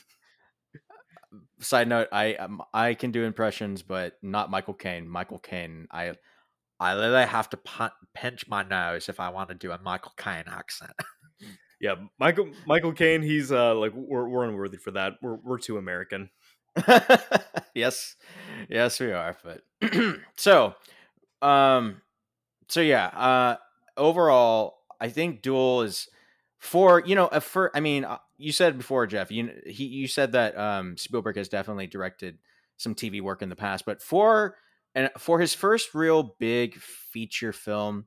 [1.60, 5.08] Side note: I um, I can do impressions, but not Michael Caine.
[5.08, 6.14] Michael Caine, I
[6.80, 7.58] I literally have to
[8.14, 10.90] pinch my nose if I want to do a Michael Caine accent.
[11.82, 13.22] Yeah, Michael Michael Caine.
[13.22, 15.14] He's uh like we're we're unworthy for that.
[15.20, 16.30] We're we're too American.
[17.74, 18.14] yes,
[18.70, 19.36] yes, we are.
[19.42, 19.62] But
[20.36, 20.74] so,
[21.42, 22.00] um,
[22.68, 23.06] so yeah.
[23.06, 23.56] Uh,
[23.96, 26.08] overall, I think Duel is
[26.58, 27.76] for you know a for.
[27.76, 29.32] I mean, uh, you said before, Jeff.
[29.32, 32.38] You he you said that um Spielberg has definitely directed
[32.76, 34.54] some TV work in the past, but for
[34.94, 38.04] and for his first real big feature film,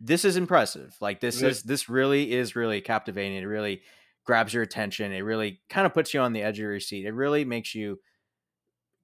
[0.00, 0.96] this is impressive.
[1.00, 1.48] Like this Yeah.
[1.50, 3.38] is this really is really captivating.
[3.38, 3.82] It really
[4.24, 5.12] grabs your attention.
[5.12, 7.06] It really kind of puts you on the edge of your seat.
[7.06, 8.00] It really makes you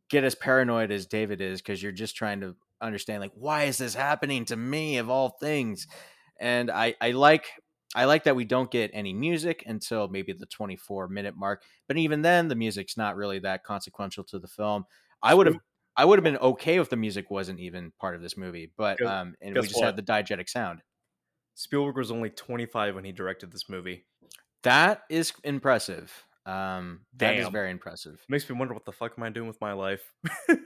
[0.08, 3.78] get as paranoid as David is because you're just trying to understand like why is
[3.78, 5.86] this happening to me of all things.
[6.38, 7.46] And I I like
[7.94, 11.64] I like that we don't get any music until maybe the 24 minute mark.
[11.88, 14.84] But even then, the music's not really that consequential to the film.
[15.22, 15.56] I would have
[15.96, 19.02] I would have been okay if the music wasn't even part of this movie, but
[19.04, 19.86] um, and we just what?
[19.86, 20.82] had the diegetic sound.
[21.56, 24.04] Spielberg was only 25 when he directed this movie.
[24.62, 26.12] That is impressive.
[26.44, 27.52] Um, that is Damn.
[27.52, 28.24] very impressive.
[28.28, 30.14] Makes me wonder what the fuck am I doing with my life.
[30.48, 30.58] Well,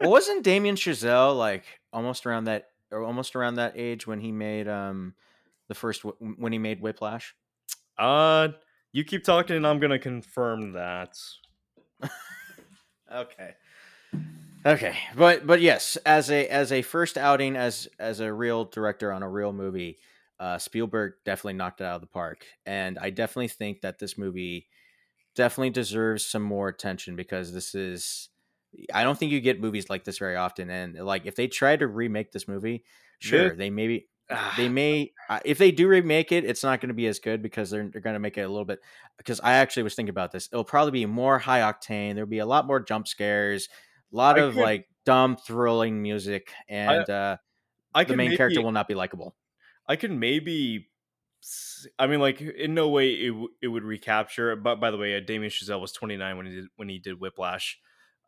[0.10, 4.68] wasn't Damien Chazelle like almost around that or almost around that age when he made
[4.68, 5.14] um
[5.68, 7.34] the first when he made Whiplash?
[7.98, 8.48] uh,
[8.92, 11.16] you keep talking, and I'm gonna confirm that.
[13.14, 13.54] Okay.
[14.64, 19.12] Okay, but but yes, as a as a first outing as as a real director
[19.12, 19.98] on a real movie,
[20.42, 24.18] uh, Spielberg definitely knocked it out of the park, and I definitely think that this
[24.18, 24.68] movie
[25.34, 28.28] definitely deserves some more attention because this is.
[28.92, 31.76] I don't think you get movies like this very often, and like if they try
[31.76, 32.84] to remake this movie,
[33.18, 36.80] sure, This- they maybe Ah, they may uh, if they do remake it it's not
[36.80, 38.78] going to be as good because they're, they're going to make it a little bit
[39.18, 42.38] because i actually was thinking about this it'll probably be more high octane there'll be
[42.38, 43.68] a lot more jump scares
[44.12, 47.36] a lot I of could- like dumb thrilling music and uh
[47.94, 49.34] I the main maybe, character will not be likable
[49.88, 50.88] I can maybe.
[51.98, 54.54] I mean, like in no way it, it would recapture.
[54.54, 57.20] But by the way, uh, Damien Chazelle was 29 when he did when he did
[57.20, 57.78] Whiplash.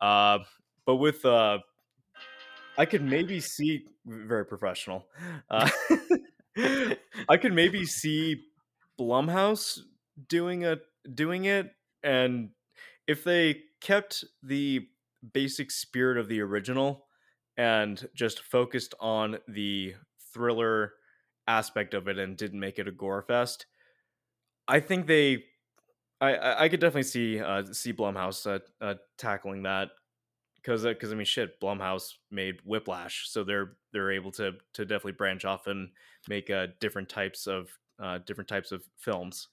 [0.01, 0.39] Uh,
[0.85, 1.59] but with uh,
[2.77, 5.05] I could maybe see very professional.
[5.49, 5.69] Uh,
[7.29, 8.43] I could maybe see
[8.99, 9.79] Blumhouse
[10.27, 10.77] doing a
[11.13, 11.71] doing it,
[12.03, 12.49] and
[13.07, 14.87] if they kept the
[15.33, 17.05] basic spirit of the original
[17.57, 19.95] and just focused on the
[20.33, 20.93] thriller
[21.47, 23.65] aspect of it and didn't make it a gore fest,
[24.67, 25.43] I think they,
[26.21, 29.89] I I, could definitely see uh, see Blumhouse uh, uh, tackling that
[30.55, 35.13] because because I mean shit, Blumhouse made Whiplash, so they're they're able to to definitely
[35.13, 35.89] branch off and
[36.27, 37.69] make uh, different types of
[38.01, 39.47] uh, different types of films.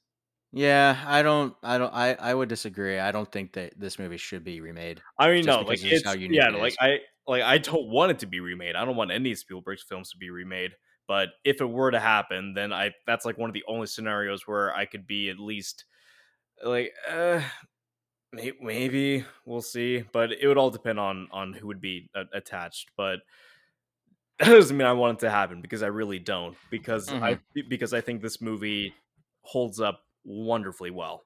[0.52, 4.18] yeah i don't i don't i i would disagree i don't think that this movie
[4.18, 6.60] should be remade I mean, no, like because of just it's how unique yeah, it
[6.60, 6.76] like.
[6.80, 8.76] I like I don't want it to be remade.
[8.76, 10.72] I don't want any of Spielberg's films to be remade.
[11.08, 14.46] But if it were to happen, then I that's like one of the only scenarios
[14.46, 15.84] where I could be at least
[16.62, 17.42] like uh
[18.32, 22.90] maybe we'll see, but it would all depend on on who would be a- attached.
[22.96, 23.20] But
[24.38, 26.56] that doesn't mean I want it to happen because I really don't.
[26.70, 27.38] Because I
[27.68, 28.94] because I think this movie
[29.42, 31.24] holds up wonderfully well.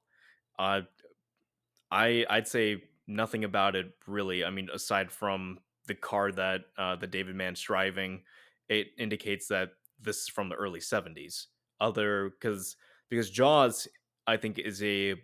[0.59, 0.83] Uh,
[1.91, 4.45] I I'd say nothing about it really.
[4.45, 8.23] I mean, aside from the car that uh, the David Mann's driving,
[8.69, 11.47] it indicates that this is from the early '70s.
[11.81, 12.77] Other because
[13.11, 13.87] because Jaws,
[14.27, 15.15] I think, is a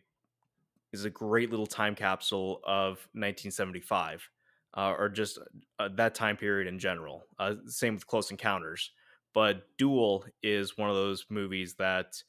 [0.92, 4.28] is a great little time capsule of 1975,
[4.76, 5.38] uh, or just
[5.78, 7.24] uh, that time period in general.
[7.38, 8.90] Uh, same with Close Encounters,
[9.34, 12.22] but Duel is one of those movies that,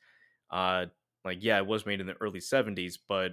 [0.50, 0.86] uh,
[1.26, 3.32] like, yeah, it was made in the early 70s, but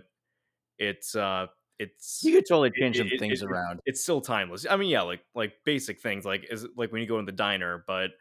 [0.78, 1.46] it's uh,
[1.80, 4.66] it's you could totally it- change some it- things it- around it's still timeless.
[4.68, 7.32] I mean, yeah, like like basic things, like is like when you go in the
[7.32, 8.12] diner, but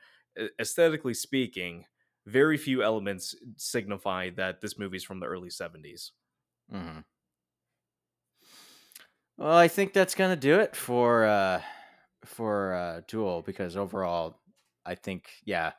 [0.59, 1.85] aesthetically speaking,
[2.25, 6.13] very few elements signify that this movie's from the early 70s.
[6.71, 6.99] hmm
[9.37, 11.63] Well, I think that's gonna do it for uh
[12.25, 14.41] for uh Duel because overall,
[14.85, 15.73] I think yeah,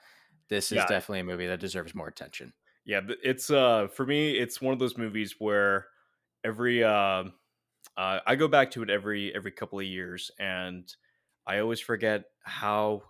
[0.49, 0.87] this is Yeah.
[0.87, 2.55] definitely a movie that deserves more attention.
[2.85, 5.89] Yeah, it's uh for me, it's one of those movies where
[6.45, 7.25] every uh,
[8.01, 10.95] uh I go back to it every every couple of years, and
[11.47, 13.05] I always forget how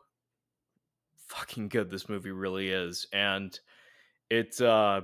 [1.29, 3.59] fucking good this movie really is, and
[4.31, 5.03] it's uh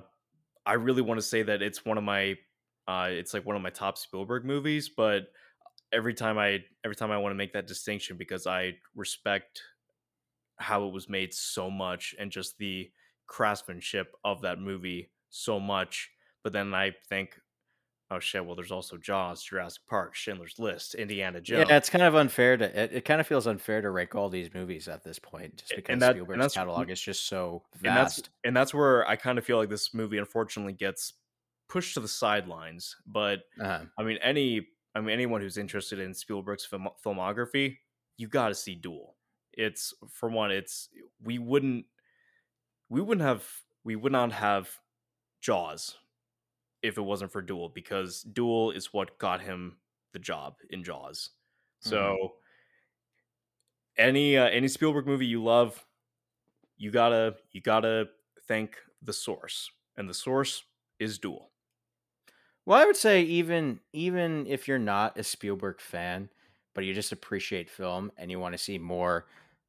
[0.66, 2.36] I really want to say that it's one of my
[2.88, 5.28] uh it's like one of my top Spielberg movies, but
[5.92, 9.62] every time I every time I want to make that distinction because I respect
[10.58, 12.90] how it was made so much and just the
[13.26, 16.10] craftsmanship of that movie so much.
[16.42, 17.38] But then I think,
[18.10, 21.66] oh shit, well, there's also Jaws, Jurassic Park, Schindler's List, Indiana Jones.
[21.68, 24.28] Yeah, it's kind of unfair to it, it kind of feels unfair to rank all
[24.28, 28.16] these movies at this point just because that- Spielberg's catalog is just so and that's
[28.16, 28.30] vast.
[28.44, 31.14] and that's where I kind of feel like this movie unfortunately gets
[31.68, 32.96] pushed to the sidelines.
[33.06, 33.80] But Uh-huh.
[33.98, 37.78] I mean, any I mean anyone who's interested in Spielberg's film, filmography,
[38.16, 39.14] you got to see Duel.
[39.52, 40.88] It's for one, it's
[41.22, 41.86] we wouldn't
[42.88, 43.44] we wouldn't have
[43.84, 44.70] we would not have
[45.40, 45.96] Jaws
[46.82, 49.78] if it wasn't for Duel because Duel is what got him
[50.12, 51.30] the job in Jaws.
[51.80, 52.34] So
[53.98, 55.84] any uh, any Spielberg movie you love,
[56.76, 58.08] you gotta you gotta
[58.46, 60.64] thank the source, and the source
[60.98, 61.50] is Duel.
[62.64, 66.28] Well, I would say even even if you're not a Spielberg fan,
[66.74, 69.26] but you just appreciate film and you want to see more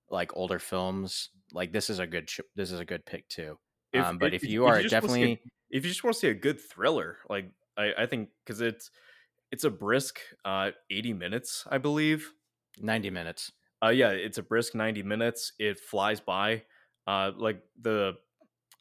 [0.10, 3.58] like older films, like this is a good ch- this is a good pick too.
[3.96, 6.20] Um, but if, you are just wanna see a- definitely if you just want to
[6.20, 8.90] see a good thriller, like I, I think because it's
[9.52, 12.34] it's a brisk uh 80 minutes, I believe.
[12.78, 13.52] 90 minutes.
[13.84, 15.54] Uh yeah, it's a brisk 90 minutes.
[15.60, 16.64] It flies by.
[17.06, 18.16] Uh like the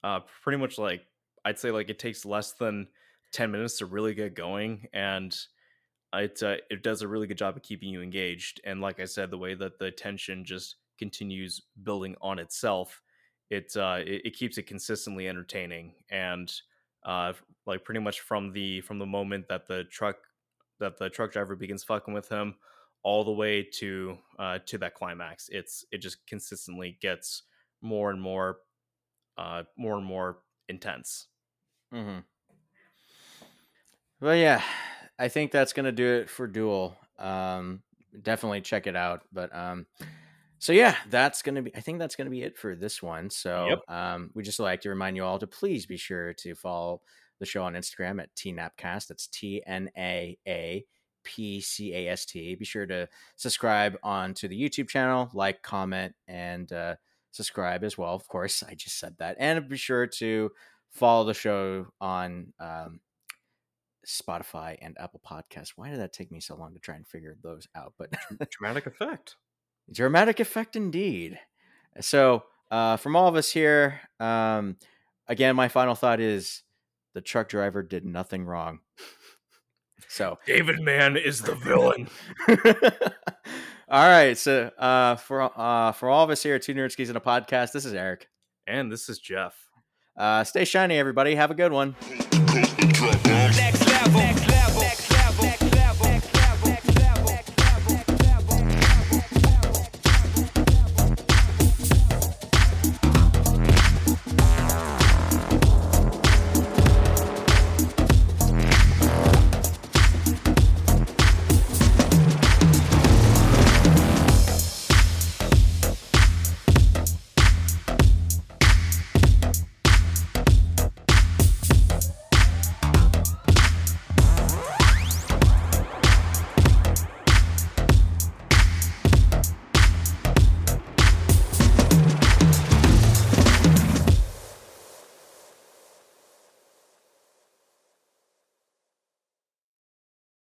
[0.05, 1.07] uh pretty much like
[1.45, 2.89] I'd say like it takes less than
[3.33, 5.37] 10 minutes to really get going and
[6.15, 9.05] it uh, it does a really good job of keeping you engaged and like I
[9.05, 13.03] said the way that the tension just continues building on itself
[13.51, 16.53] it uh it, it keeps it consistently entertaining and
[17.05, 17.33] uh
[17.67, 20.17] like pretty much from the from the moment that the truck
[20.79, 22.55] that the truck driver begins fucking with him
[23.03, 27.45] all the way to uh to that climax it's it just consistently gets
[27.83, 28.59] more and more
[29.39, 30.39] uh, more and more
[30.69, 31.29] intense.
[31.93, 32.19] Mm-hmm.
[34.21, 34.63] Well, yeah,
[35.19, 36.97] I think that's gonna do it for Duel.
[37.19, 37.83] Um,
[38.23, 39.23] definitely check it out.
[39.33, 39.87] But um,
[40.67, 41.73] so yeah, that's gonna be.
[41.77, 43.31] I think that's gonna be it for this one.
[43.31, 43.79] So Yep.
[43.87, 47.03] um, we just like to remind you all to please be sure to follow
[47.39, 49.07] the show on Instagram at TNAPcast.
[49.07, 50.85] That's T N A A
[51.23, 52.57] P C A S T.
[52.57, 56.97] Be sure to subscribe onto the YouTube channel, like, comment, and uh,
[57.31, 58.15] subscribe as well.
[58.15, 60.51] Of course, I just said that, and be sure to
[60.91, 62.99] follow the show on um,
[64.05, 65.75] Spotify and Apple Podcasts.
[65.77, 67.95] Why did that take me so long to try and figure those out?
[67.97, 68.11] But
[68.51, 69.37] Dramatic effect.
[69.93, 71.39] Dramatic effect indeed.
[72.01, 74.77] So, uh, from all of us here, um,
[75.29, 76.63] again, my final thought is
[77.15, 78.81] the truck driver did nothing wrong.
[80.09, 82.09] So, David Mann is the villain.
[83.89, 84.37] all right.
[84.37, 87.73] So, uh, for uh, for all of us here at Two Nerdskis in a podcast,
[87.73, 88.29] this is Eric.
[88.67, 89.55] and this is Jeff.
[90.17, 91.35] Uh, stay shiny, everybody.
[91.35, 91.95] Have a good one.